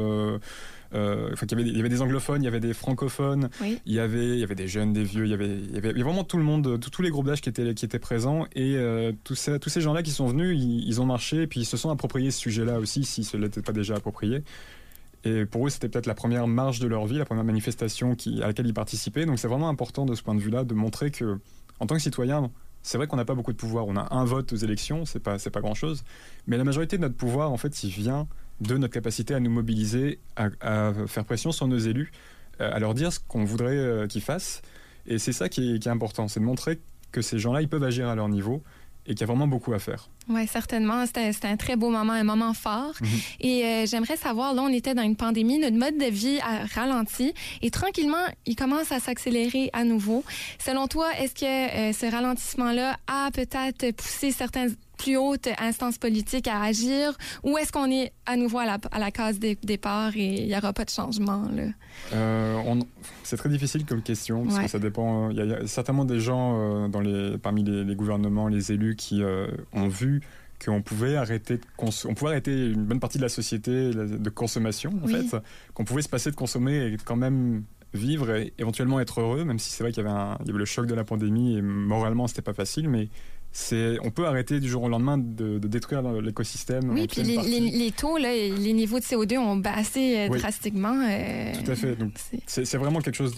euh, 0.95 1.35
il, 1.51 1.77
y 1.77 1.81
avait, 1.81 1.89
des 1.89 2.03
anglophones, 2.03 2.43
il 2.43 2.45
y 2.45 2.49
avait 2.49 2.61
des 2.61 2.75
francophones, 2.75 3.49
il, 3.63 3.93
y 3.93 3.99
avait, 3.99 4.31
il 4.31 4.39
y 4.39 4.45
avait 4.45 4.55
des 4.55 4.69
jeunes, 4.69 4.93
des 4.93 5.03
vieux, 5.03 5.25
il 5.25 5.31
y 5.31 5.35
avait, 5.35 5.49
il 5.49 5.75
y 5.75 5.79
avait, 5.79 5.93
vraiment 5.93 6.25
tout 6.25 6.37
le 6.37 6.45
monde, 6.45 6.79
tous 6.81 7.03
les 7.03 7.11
groupes 7.11 7.27
d'âge 7.27 7.41
qui 7.41 7.49
étaient, 7.49 7.75
qui 7.75 7.85
étaient 7.85 7.99
présents. 7.99 8.47
Et 8.55 8.77
euh, 8.77 9.13
tous 9.25 9.35
ces, 9.35 9.59
tous 9.59 9.71
ces 9.71 9.81
gens-là 9.81 10.03
qui 10.03 10.11
sont 10.11 10.27
venus, 10.27 10.57
ils, 10.61 11.01
ont 11.01 11.07
marché 11.07 11.43
et 11.43 11.47
puis 11.47 11.61
ils 11.61 11.67
se 11.67 11.77
sont 11.77 11.91
appropriés 11.91 12.31
ce 12.31 12.39
sujet-là 12.39 12.79
aussi, 12.79 13.05
si 13.05 13.25
ce 13.25 13.37
n'était 13.37 13.63
pas 13.63 13.73
déjà 13.73 13.97
approprié. 13.97 14.43
Et 15.25 15.47
pour 15.47 15.67
eux, 15.67 15.71
c'était 15.71 15.89
peut-être 15.89 16.07
la 16.07 16.15
première 16.15 16.47
marche 16.47 16.81
de 16.81 16.87
leur 16.87 17.07
vie, 17.07 17.17
la 17.17 17.25
première 17.25 17.45
manifestation 17.45 18.15
qui, 18.15 18.43
à 18.43 18.49
laquelle 18.49 18.67
ils 18.67 18.75
participaient. 18.75 19.25
Donc 19.25 19.39
c'est 19.39 19.49
vraiment 19.49 19.69
important 19.69 20.05
de 20.05 20.15
ce 20.15 20.23
point 20.23 20.35
de 20.35 20.41
vue-là 20.41 20.65
de 20.65 20.75
montrer 20.75 21.11
que, 21.11 21.39
en 21.81 21.87
tant 21.87 21.95
que 21.95 22.03
citoyen, 22.03 22.51
c'est 22.83 22.99
vrai 22.99 23.07
qu'on 23.07 23.17
n'a 23.17 23.25
pas 23.25 23.35
beaucoup 23.35 23.53
de 23.53 23.57
pouvoir. 23.57 23.87
On 23.87 23.97
a 23.97 24.15
un 24.15 24.25
vote 24.25 24.53
aux 24.53 24.57
élections, 24.57 25.07
c'est 25.07 25.19
pas, 25.19 25.39
c'est 25.39 25.51
pas 25.51 25.63
grand-chose. 25.63 26.05
Mais 26.47 26.59
la 26.59 26.65
majorité 26.65 26.99
de 26.99 27.03
notre 27.03 27.17
pouvoir, 27.17 27.51
en 27.51 27.57
fait, 27.57 27.83
il 27.83 27.91
vient 27.91 28.29
de 28.61 28.77
notre 28.77 28.93
capacité 28.93 29.35
à 29.35 29.41
nous 29.41 29.51
mobiliser, 29.51 30.19
à, 30.37 30.93
faire 31.07 31.25
pression 31.25 31.53
sur 31.53 31.67
nos 31.67 31.79
élus, 31.79 32.13
euh, 32.61 32.71
à 32.73 32.79
leur 32.79 32.95
dire 32.95 33.13
ce 33.13 33.21
qu'on 33.21 33.45
voudrait 33.45 33.77
euh, 33.77 34.07
qu'ils 34.07 34.23
fassent. 34.23 34.63
Et 35.07 35.19
c'est 35.19 35.33
ça 35.33 35.49
qui 35.49 35.75
est, 35.75 35.87
important, 35.87 36.29
c'est 36.29 36.41
de 36.41 36.45
montrer 36.45 36.79
que 37.13 37.21
ces 37.21 37.39
gens-là, 37.39 37.63
ils 37.63 37.69
peuvent 37.69 37.85
agir 37.85 38.09
à 38.09 38.15
leur 38.15 38.29
niveau 38.29 38.63
et 39.07 39.11
qu'il 39.11 39.21
y 39.21 39.25
a 39.25 39.27
vraiment 39.27 39.47
beaucoup 39.47 39.75
à 39.75 39.79
faire. 39.79 40.09
Oui, 40.31 40.47
certainement. 40.47 41.05
C'était 41.05 41.47
un 41.47 41.59
très 41.59 41.77
beau 41.77 41.91
moment, 41.91 42.15
un 42.15 42.25
moment 42.25 42.55
fort. 42.55 42.95
Mhm. 43.03 43.09
Et 43.41 43.65
euh, 43.65 43.87
j'aimerais 43.87 44.17
savoir, 44.17 44.55
là, 44.55 44.63
on 44.63 44.69
était 44.69 44.95
dans 44.95 45.03
une 45.03 45.17
pandémie, 45.17 45.59
notre 45.59 45.77
mode 45.77 45.99
de 45.99 46.07
vie 46.07 46.39
a 46.41 46.65
ralenti 46.75 47.35
et 47.61 47.71
tranquillement, 47.71 48.25
il 48.47 48.57
commence 48.57 48.93
à 48.93 49.01
s'accélérer 49.01 49.69
à 49.75 49.85
nouveau. 49.85 50.25
Selon 50.59 50.87
toi, 50.87 51.11
est-ce 51.19 51.35
que 51.35 51.93
ce 51.93 52.11
ralentissement-là 52.11 52.97
a 53.07 53.31
peut-être 53.31 53.91
poussé 53.95 54.31
certains 54.31 54.69
plus 55.05 55.17
haute 55.17 55.49
instance 55.59 55.99
politique 55.99 56.49
à 56.49 56.63
agir? 56.63 57.17
Ou 57.43 57.59
est-ce 57.59 57.73
qu'on 57.73 57.91
est 57.91 58.13
à 58.27 58.37
nouveau 58.37 58.59
à 58.59 58.65
la, 58.65 58.79
à 58.91 58.99
la 58.99 59.11
case 59.11 59.39
des 59.39 59.57
départ 59.63 60.17
et 60.17 60.43
il 60.43 60.47
n'y 60.47 60.57
aura 60.57 60.73
pas 60.73 60.85
de 60.85 60.91
changement? 60.91 61.45
Euh, 62.13 62.81
c'est 63.23 63.37
très 63.37 63.49
difficile 63.49 63.85
comme 63.85 64.03
question 64.03 64.45
parce 64.45 64.59
que 64.61 64.69
ça 64.69 64.79
dépend. 64.79 65.31
Il 65.31 65.37
y, 65.37 65.53
a 65.53 65.67
certainement 65.67 66.05
des 66.05 66.21
gens 66.21 66.59
euh, 66.59 66.89
dans 66.89 67.01
les, 67.01 67.39
parmi 67.39 67.63
les, 67.65 67.95
gouvernements, 67.95 68.49
les 68.49 68.73
élus 68.73 68.97
qui 68.97 69.23
euh, 69.23 69.49
ont 69.73 69.89
vu 69.89 70.21
qu'on 70.65 70.83
pouvait 70.83 71.17
arrêter 71.17 71.61
on 71.79 72.15
pouvait 72.15 72.31
arrêter 72.31 72.71
une 72.71 72.85
bonne 72.85 73.01
partie 73.01 73.19
de 73.19 73.23
la 73.23 73.29
société 73.29 73.91
de 73.91 74.31
consommation 74.31 74.93
en 75.03 75.09
fait 75.09 75.37
qu'on 75.75 75.85
pouvait 75.85 76.01
se 76.01 76.09
passer 76.09 76.31
de 76.31 76.37
consommer 76.37 76.87
et 76.87 76.97
quand 77.05 77.17
même 77.17 77.65
vivre 77.93 78.31
et 78.35 78.53
éventuellement 78.59 79.01
être 79.01 79.21
heureux 79.21 79.45
même 79.45 79.59
si 79.59 79.71
c'est 79.71 79.83
vrai 79.83 79.93
qu'il 79.93 80.05
y 80.05 80.07
y 80.07 80.09
avait 80.09 80.53
le 80.53 80.65
choc 80.65 80.87
de 80.87 80.95
la 80.95 81.05
pandémie 81.05 81.57
et 81.57 81.63
moralement 81.63 82.29
c'était 82.29 82.41
pas 82.41 82.55
facile 82.55 82.89
mais 82.89 83.09
on 84.03 84.11
peut 84.11 84.27
arrêter 84.27 84.61
du 84.61 84.69
jour 84.69 84.83
au 84.83 84.89
lendemain 84.89 85.19
de, 85.19 85.59
détruire 85.59 86.03
l'écosystème. 86.03 86.91
Oui, 86.91 87.07
puis 87.07 87.23
les, 87.23 87.91
taux, 87.93 88.17
les 88.19 88.73
niveaux 88.73 88.99
de 88.99 89.05
CO2 89.05 89.39
ont 89.39 89.57
baissé 89.57 90.19
euh, 90.19 90.29
drastiquement. 90.29 91.01
Euh, 91.09 91.53
Tout 91.65 91.71
à 91.71 91.75
fait. 91.75 91.97
c'est 92.47 92.77
vraiment 92.77 93.01
quelque 93.01 93.17
chose 93.17 93.35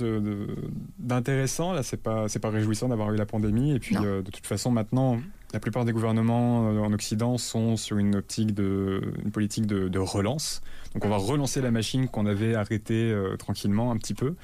d'intéressant. 0.99 1.73
Là, 1.73 1.83
c'est 1.83 2.03
pas 2.03 2.29
c'est 2.29 2.39
pas 2.39 2.51
réjouissant 2.51 2.89
d'avoir 2.89 3.13
eu 3.13 3.17
la 3.17 3.27
pandémie. 3.27 3.75
Et 3.75 3.79
puis 3.79 3.97
euh, 3.97 4.23
de 4.23 4.31
toute 4.31 4.47
façon, 4.47 4.71
maintenant, 4.71 5.21
la 5.53 5.61
plupart 5.61 5.85
des 5.85 5.93
gouvernements 5.93 6.69
en 6.69 6.93
Occident 6.93 7.37
sont 7.39 7.77
sur 7.77 7.99
une 7.99 8.17
optique 8.17 8.55
de 8.55 9.03
une 9.25 9.31
politique 9.31 9.67
de, 9.67 9.99
relance. 9.99 10.63
Donc 10.95 11.05
on 11.05 11.09
va 11.09 11.17
relancer 11.17 11.61
la 11.61 11.71
machine 11.71 12.09
qu'on 12.09 12.27
avait 12.27 12.55
arrêtée 12.55 13.15
tranquillement 13.39 13.91
un 13.91 13.97
petit 13.97 14.15
peu. 14.15 14.35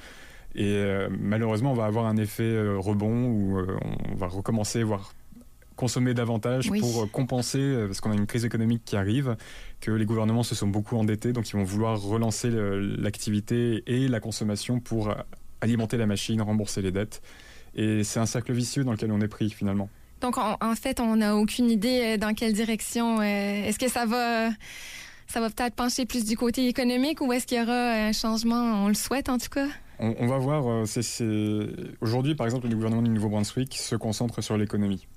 Et 0.55 0.83
malheureusement, 1.09 1.71
on 1.71 1.75
va 1.75 1.85
avoir 1.85 2.05
un 2.05 2.17
effet 2.17 2.61
rebond 2.77 3.25
où 3.25 3.59
on 4.11 4.15
va 4.15 4.27
recommencer, 4.27 4.83
voire 4.83 5.13
consommer 5.75 6.13
davantage 6.13 6.69
pour 6.79 7.09
compenser, 7.11 7.59
euh, 7.59 7.87
parce 7.87 8.01
qu'on 8.01 8.11
a 8.11 8.15
une 8.15 8.27
crise 8.27 8.45
économique 8.45 8.83
qui 8.85 8.95
arrive, 8.95 9.35
que 9.81 9.91
les 9.91 10.05
gouvernements 10.05 10.43
se 10.43 10.55
sont 10.55 10.67
beaucoup 10.67 10.97
endettés, 10.97 11.33
donc 11.33 11.49
ils 11.49 11.55
vont 11.55 11.63
vouloir 11.63 12.01
relancer 12.01 12.49
l'activité 12.51 13.83
et 13.87 14.07
la 14.07 14.19
consommation 14.19 14.79
pour 14.79 15.09
euh, 15.09 15.15
alimenter 15.61 15.97
la 15.97 16.05
machine, 16.05 16.41
rembourser 16.41 16.81
les 16.81 16.91
dettes. 16.91 17.21
Et 17.75 18.03
c'est 18.03 18.19
un 18.19 18.25
cercle 18.25 18.53
vicieux 18.53 18.83
dans 18.83 18.91
lequel 18.91 19.11
on 19.11 19.21
est 19.21 19.27
pris 19.27 19.49
finalement. 19.49 19.89
Donc 20.21 20.37
en, 20.37 20.75
fait, 20.75 21.01
on 21.01 21.17
n'a 21.17 21.35
aucune 21.35 21.69
idée 21.69 22.13
euh, 22.13 22.17
dans 22.17 22.33
quelle 22.33 22.53
direction. 22.53 23.21
Est-ce 23.21 23.79
que 23.79 23.89
ça 23.89 24.05
va 24.05 24.51
ça 25.27 25.39
va 25.39 25.49
peut-être 25.49 25.73
pencher 25.73 26.05
plus 26.05 26.25
du 26.25 26.37
côté 26.37 26.67
économique 26.67 27.19
ou 27.21 27.33
est-ce 27.33 27.47
qu'il 27.47 27.57
y 27.57 27.61
aura 27.61 27.91
un 27.91 28.11
changement? 28.11 28.83
On 28.83 28.87
le 28.87 28.93
souhaite 28.93 29.29
en 29.29 29.37
tout 29.37 29.49
cas. 29.49 29.67
On, 29.99 30.27
va 30.27 30.37
voir. 30.37 30.65
Aujourd'hui, 32.01 32.35
par 32.35 32.45
exemple, 32.45 32.67
le 32.67 32.75
gouvernement 32.75 33.01
du 33.01 33.09
Nouveau-Brunswick 33.09 33.77
se 33.77 33.95
concentre 33.95 34.41
sur 34.41 34.57
l'économie. 34.57 35.07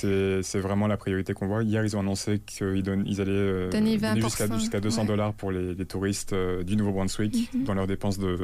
C'est 0.00 0.60
vraiment 0.60 0.86
la 0.86 0.96
priorité 0.96 1.34
qu'on 1.34 1.46
voit. 1.46 1.62
Hier, 1.62 1.84
ils 1.84 1.96
ont 1.96 2.00
annoncé 2.00 2.38
qu'ils 2.40 2.84
ils 3.06 3.20
allaient 3.20 3.30
euh, 3.30 3.70
donner, 3.70 3.98
jusqu'à 4.20 4.80
200 4.80 5.04
dollars 5.04 5.34
pour 5.34 5.50
les, 5.50 5.74
touristes 5.84 6.32
euh, 6.32 6.62
du 6.62 6.76
Nouveau-Brunswick 6.76 7.52
mhm. 7.52 7.64
dans 7.64 7.74
leurs 7.74 7.86
dépenses 7.86 8.18
de, 8.18 8.38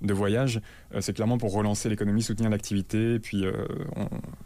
de 0.00 0.14
voyage. 0.14 0.60
Euh, 0.94 1.00
c'est 1.00 1.12
clairement 1.12 1.38
pour 1.38 1.52
relancer 1.52 1.88
l'économie, 1.88 2.22
soutenir 2.22 2.50
l'activité. 2.50 3.18
Puis 3.18 3.44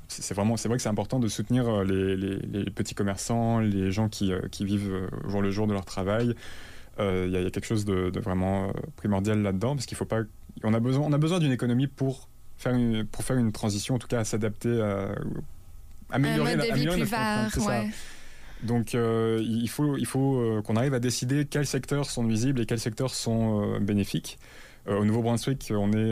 c'est 0.09 0.35
vraiment, 0.35 0.57
c'est 0.57 0.69
vrai 0.69 0.77
que 0.77 0.83
c'est 0.83 0.89
important 0.89 1.19
de 1.19 1.29
soutenir 1.29 1.85
les, 1.85 2.17
les, 2.17 2.71
petits 2.71 2.95
commerçants, 2.95 3.61
les 3.61 3.93
gens 3.93 4.09
qui, 4.09 4.33
qui 4.51 4.65
vivent 4.65 5.09
au 5.25 5.31
jour 5.31 5.43
le 5.43 5.51
jour 5.51 5.67
de 5.67 5.73
leur 5.73 5.85
travail. 5.85 6.35
Il 6.99 7.31
y, 7.31 7.37
a 7.37 7.51
quelque 7.51 7.67
chose 7.67 7.85
de, 7.85 8.11
vraiment 8.21 8.73
primordial 8.97 9.43
là-dedans 9.43 9.75
parce 9.75 9.87
qu'il 9.87 9.97
faut 9.97 10.07
pas. 10.07 10.23
On 10.65 10.73
a 10.73 10.81
besoin, 10.81 11.07
on 11.07 11.12
a 11.12 11.19
besoin 11.19 11.39
d'une 11.39 11.53
économie 11.53 11.87
pour 11.87 12.29
faire 12.57 12.73
une, 12.73 13.05
pour 13.05 13.23
faire 13.23 13.37
une 13.37 13.53
transition, 13.53 13.97
en 13.97 13.99
tout 13.99 14.09
cas 14.09 14.21
à 14.21 14.25
s'adapter 14.25 14.81
améliorer, 16.11 16.53
un 16.53 16.57
mode 16.57 16.69
de 16.69 16.75
vie 16.75 16.87
plus 16.87 17.05
vert, 17.05 17.51
Donc 18.62 18.95
euh, 18.95 19.42
il 19.42 19.69
faut, 19.69 19.97
il 19.97 20.07
faut 20.07 20.37
euh, 20.37 20.62
qu'on 20.62 20.77
arrive 20.77 20.95
à 20.95 21.01
décider 21.01 21.45
quels 21.45 21.66
secteurs 21.66 22.09
sont 22.11 22.25
nuisibles 22.25 22.61
et 22.61 22.66
quels 22.66 22.81
secteurs 22.81 23.14
sont 23.14 23.75
euh, 23.75 23.79
bénéfiques. 23.81 24.38
au 24.87 25.05
Nouveau-Brunswick, 25.05 25.73
on 25.75 25.92
est, 25.92 26.11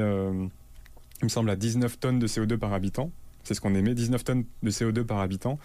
il 1.20 1.24
me 1.24 1.28
semble, 1.28 1.50
à 1.50 1.56
19 1.56 1.98
tonnes 1.98 2.18
de 2.18 2.26
CO2 2.26 2.56
par 2.56 2.72
habitant. 2.72 3.10
C'est 3.44 3.54
ce 3.54 3.60
qu'on 3.60 3.74
émet, 3.74 3.94
19 3.94 4.24
tonnes 4.24 4.44
de 4.62 4.70
CO2 4.70 5.04
par 5.04 5.20
habitant. 5.20 5.58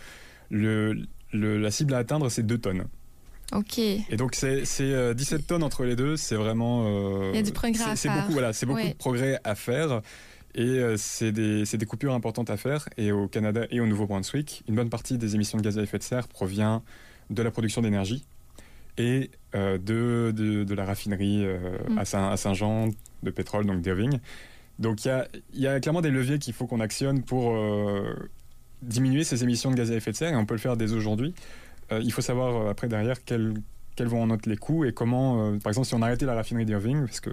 Le, 0.49 1.05
la 1.33 1.71
cible 1.71 1.93
à 1.93 1.99
atteindre, 1.99 2.29
c'est 2.29 2.43
2 2.43 2.57
tonnes. 2.57 2.85
Ok. 3.51 3.79
Et 3.79 4.15
donc 4.15 4.35
c'est 4.35 4.63
17 5.15 5.47
tonnes 5.47 5.63
entre 5.63 5.83
les 5.83 5.95
deux, 5.95 6.17
c'est 6.17 6.35
vraiment. 6.35 7.31
il 7.31 7.35
y 7.35 7.39
a 7.39 7.41
du 7.41 7.51
progrès 7.51 7.83
à 7.83 7.95
faire. 7.95 8.15
Beaucoup, 8.15 8.33
voilà, 8.33 8.53
c'est 8.53 8.67
beaucoup 8.67 8.87
de 8.87 8.93
progrès 8.93 9.39
à 9.43 9.55
faire. 9.55 10.01
Et 10.59 10.79
euh, 10.79 10.97
c'est 10.97 11.31
des, 11.31 11.63
des, 11.63 11.85
coupures 11.85 12.13
importantes 12.13 12.49
à 12.49 12.57
faire. 12.57 12.89
Et 12.97 13.13
au 13.13 13.29
Canada 13.29 13.65
et 13.71 13.79
au 13.79 13.87
Nouveau-Brunswick, 13.87 14.63
une 14.67 14.75
bonne 14.75 14.89
partie 14.89 15.17
des 15.17 15.35
émissions 15.35 15.57
de 15.57 15.63
gaz 15.63 15.79
à 15.79 15.83
effet 15.83 15.97
de 15.97 16.03
serre 16.03 16.27
provient 16.27 16.83
de 17.29 17.41
la 17.41 17.49
production 17.49 17.81
d'énergie 17.81 18.25
et 18.97 19.31
euh, 19.55 19.77
de, 19.77 20.33
de, 20.35 20.73
la 20.75 20.83
raffinerie 20.83 21.45
euh, 21.45 21.77
mm. 21.87 21.97
à 21.97 22.35
Saint-Jean 22.35 22.89
de 23.23 23.31
pétrole, 23.31 23.65
donc 23.65 23.79
d'Irving. 23.79 24.19
Donc 24.79 25.05
il 25.05 25.07
y 25.07 25.11
a, 25.11 25.27
y 25.53 25.67
a, 25.67 25.79
clairement 25.79 26.01
des 26.01 26.11
leviers 26.11 26.39
qu'il 26.39 26.53
faut 26.53 26.67
qu'on 26.67 26.81
actionne 26.81 27.23
pour 27.23 27.57
diminuer 28.81 29.23
ces 29.23 29.43
émissions 29.43 29.71
de 29.71 29.75
gaz 29.75 29.91
à 29.91 29.95
effet 29.95 30.11
de 30.11 30.17
serre 30.17 30.33
et 30.33 30.35
on 30.35 30.45
peut 30.45 30.55
le 30.55 30.59
faire 30.59 30.75
dès 30.75 30.91
aujourd'hui. 30.91 31.33
il 31.91 32.11
faut 32.11 32.21
savoir 32.21 32.67
après 32.69 32.87
derrière 32.87 33.23
quels, 33.23 33.53
quels 33.95 34.07
vont 34.07 34.23
en 34.23 34.33
être 34.33 34.45
les 34.45 34.55
coûts 34.55 34.85
et 34.85 34.93
comment, 34.93 35.57
par 35.59 35.71
exemple 35.71 35.87
si 35.87 35.95
on 35.95 36.01
arrêtait 36.01 36.25
la 36.25 36.33
raffinerie 36.33 36.65
d'Irving, 36.65 37.05
parce 37.05 37.19
que 37.19 37.31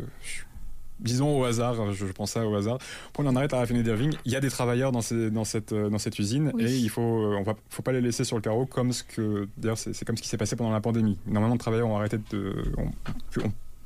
disons 1.01 1.39
au 1.39 1.45
hasard, 1.45 1.93
je, 1.93 2.05
pense 2.07 2.33
ça 2.33 2.47
au 2.47 2.55
hasard, 2.55 2.79
pour 3.13 3.27
en 3.27 3.37
arrête 3.37 3.53
à 3.53 3.59
raffinerie 3.59 3.85
d'Irving, 3.85 4.15
il 4.25 4.33
y 4.33 4.37
a 4.37 4.41
des 4.41 4.51
travailleurs 4.51 4.93
dans, 4.93 5.01
dans, 5.31 5.45
cette, 5.45 5.73
euh, 5.73 5.89
dans 5.89 5.99
cette 5.99 6.19
usine 6.19 6.53
et 6.59 6.75
il 6.75 6.89
faut, 6.89 7.03
euh, 7.03 7.37
on 7.39 7.43
va, 7.43 7.55
faut 7.69 7.83
pas 7.83 7.93
les 7.93 8.01
laisser 8.01 8.25
sur 8.25 8.37
le 8.37 8.43
carreau 8.43 8.67
comme 8.67 8.93
ce 8.93 9.03
que, 9.03 9.49
d'ailleurs, 9.57 9.79
c'est 9.79 10.05
comme 10.05 10.17
ce 10.17 10.23
qui 10.23 10.29
s'est 10.29 10.39
passé 10.39 10.57
pendant 10.57 10.73
la 10.73 10.81
pandémie. 10.81 11.19
Normalement, 11.27 11.55
les 11.55 11.59
travailleurs 11.59 11.89
ont 11.89 11.97
arrêté 11.97 12.19
de, 12.31 12.63
on, 12.79 12.91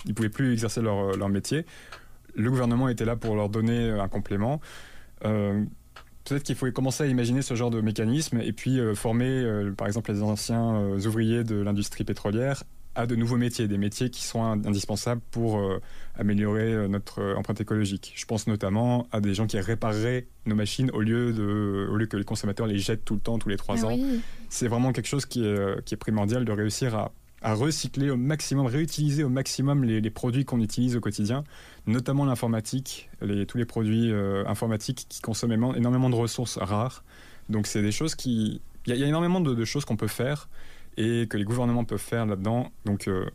ils 0.06 0.14
pouvaient 0.14 0.28
plus 0.28 0.52
exercer 0.52 0.80
leur, 0.80 1.10
euh, 1.10 1.16
leur, 1.16 1.28
métier. 1.28 1.66
Le 2.34 2.50
gouvernement 2.50 2.88
était 2.88 3.04
là 3.04 3.16
pour 3.16 3.34
leur 3.34 3.48
donner 3.48 3.90
un 3.90 4.08
complément. 4.08 4.60
peut-être 5.20 6.44
qu'il 6.44 6.54
faut 6.54 6.70
commencer 6.70 7.04
à 7.04 7.06
imaginer 7.06 7.42
ce 7.42 7.54
genre 7.54 7.70
de 7.70 7.80
mécanisme 7.80 8.40
et 8.40 8.52
puis 8.52 8.78
former, 8.94 9.44
par 9.76 9.88
exemple, 9.88 10.12
les 10.12 10.22
anciens 10.22 10.80
ouvriers 11.06 11.42
de 11.42 11.56
l'industrie 11.56 12.04
pétrolière 12.04 12.62
à 12.94 13.06
de 13.06 13.14
nouveaux 13.14 13.36
métiers, 13.36 13.68
des 13.68 13.78
métiers 13.78 14.10
qui 14.10 14.24
sont 14.24 14.42
indispensables 14.42 15.20
pour 15.30 15.58
euh, 15.58 15.80
améliorer 16.16 16.72
euh, 16.72 16.88
notre 16.88 17.20
euh, 17.20 17.36
empreinte 17.36 17.60
écologique. 17.60 18.12
Je 18.16 18.24
pense 18.26 18.46
notamment 18.46 19.06
à 19.12 19.20
des 19.20 19.32
gens 19.32 19.46
qui 19.46 19.58
répareraient 19.60 20.26
nos 20.46 20.56
machines 20.56 20.90
au 20.90 21.00
lieu, 21.00 21.32
de, 21.32 21.88
au 21.90 21.96
lieu 21.96 22.06
que 22.06 22.16
les 22.16 22.24
consommateurs 22.24 22.66
les 22.66 22.78
jettent 22.78 23.04
tout 23.04 23.14
le 23.14 23.20
temps, 23.20 23.38
tous 23.38 23.48
les 23.48 23.56
trois 23.56 23.84
ah 23.84 23.88
ans. 23.88 23.98
C'est 24.48 24.66
vraiment 24.66 24.92
quelque 24.92 25.06
chose 25.06 25.24
qui 25.24 25.44
est, 25.44 25.84
qui 25.84 25.94
est 25.94 25.96
primordial 25.96 26.44
de 26.44 26.50
réussir 26.50 26.96
à, 26.96 27.12
à, 27.42 27.54
recycler 27.54 28.10
au 28.10 28.16
maximum, 28.16 28.66
réutiliser 28.66 29.22
au 29.22 29.28
maximum 29.28 29.84
les, 29.84 30.00
les 30.00 30.10
produits 30.10 30.44
qu'on 30.44 30.60
utilise 30.60 30.96
au 30.96 31.00
quotidien, 31.00 31.44
notamment 31.86 32.24
l'informatique, 32.24 33.08
les, 33.22 33.46
tous 33.46 33.56
les 33.56 33.66
produits 33.66 34.12
informatiques 34.46 35.06
qui 35.08 35.20
consomment 35.20 35.74
énormément 35.76 36.10
de 36.10 36.16
ressources 36.16 36.58
rares. 36.58 37.04
Donc 37.48 37.68
c'est 37.68 37.82
des 37.82 37.92
choses 37.92 38.16
qui... 38.16 38.60
Il 38.86 38.96
y, 38.96 39.04
a 39.04 39.06
énormément 39.06 39.40
de, 39.40 39.54
de 39.54 39.64
choses 39.66 39.84
qu'on 39.84 39.96
peut 39.96 40.08
faire 40.08 40.48
et 40.96 41.26
que 41.28 41.36
les 41.36 41.44
gouvernements 41.44 41.84
peuvent 41.84 41.98
faire 41.98 42.26
là-dedans. 42.26 42.70
Donc, 42.84 43.04
il 43.06 43.12
euh, 43.12 43.30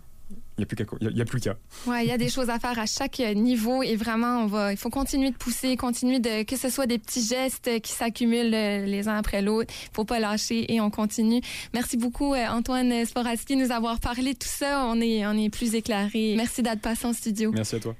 n'y 0.57 0.63
a 0.63 0.67
plus 0.67 0.75
qu'à. 0.75 0.85
Il 1.01 1.17
y, 1.17 1.21
a 1.21 1.25
plus 1.25 1.39
qu'à. 1.39 1.55
Ouais, 1.87 2.05
il 2.05 2.09
y 2.09 2.11
a 2.11 2.17
des 2.17 2.29
choses 2.29 2.49
à 2.49 2.59
faire 2.59 2.77
à 2.77 2.85
chaque 2.85 3.19
niveau 3.19 3.83
et 3.83 3.95
vraiment, 3.95 4.43
on 4.43 4.45
va, 4.47 4.71
il 4.71 4.77
faut 4.77 4.89
continuer 4.89 5.31
de 5.31 5.35
pousser, 5.35 5.75
continuer 5.77 6.19
de, 6.19 6.43
que 6.43 6.55
ce 6.55 6.69
soit 6.69 6.87
des 6.87 6.97
petits 6.97 7.25
gestes 7.25 7.81
qui 7.81 7.91
s'accumulent 7.91 8.53
euh, 8.53 8.85
les 8.85 9.07
uns 9.07 9.17
après 9.17 9.41
l'autre. 9.41 9.73
Il 9.91 9.95
faut 9.95 10.05
pas 10.05 10.19
lâcher 10.19 10.71
et 10.73 10.81
on 10.81 10.89
continue. 10.89 11.41
Merci 11.73 11.97
beaucoup, 11.97 12.33
euh, 12.33 12.47
Antoine 12.47 13.05
Sporaski, 13.05 13.55
de 13.55 13.61
nous 13.61 13.71
avoir 13.71 13.99
parlé 13.99 14.33
de 14.33 14.39
tout 14.39 14.47
ça. 14.47 14.85
On 14.87 14.99
est, 15.01 15.25
on 15.25 15.33
est 15.33 15.49
plus 15.49 15.75
éclairé. 15.75 16.35
Merci 16.37 16.61
d'être 16.61 16.81
passé 16.81 17.05
en 17.05 17.13
studio. 17.13 17.51
Merci 17.51 17.75
à 17.75 17.79
toi. 17.79 17.95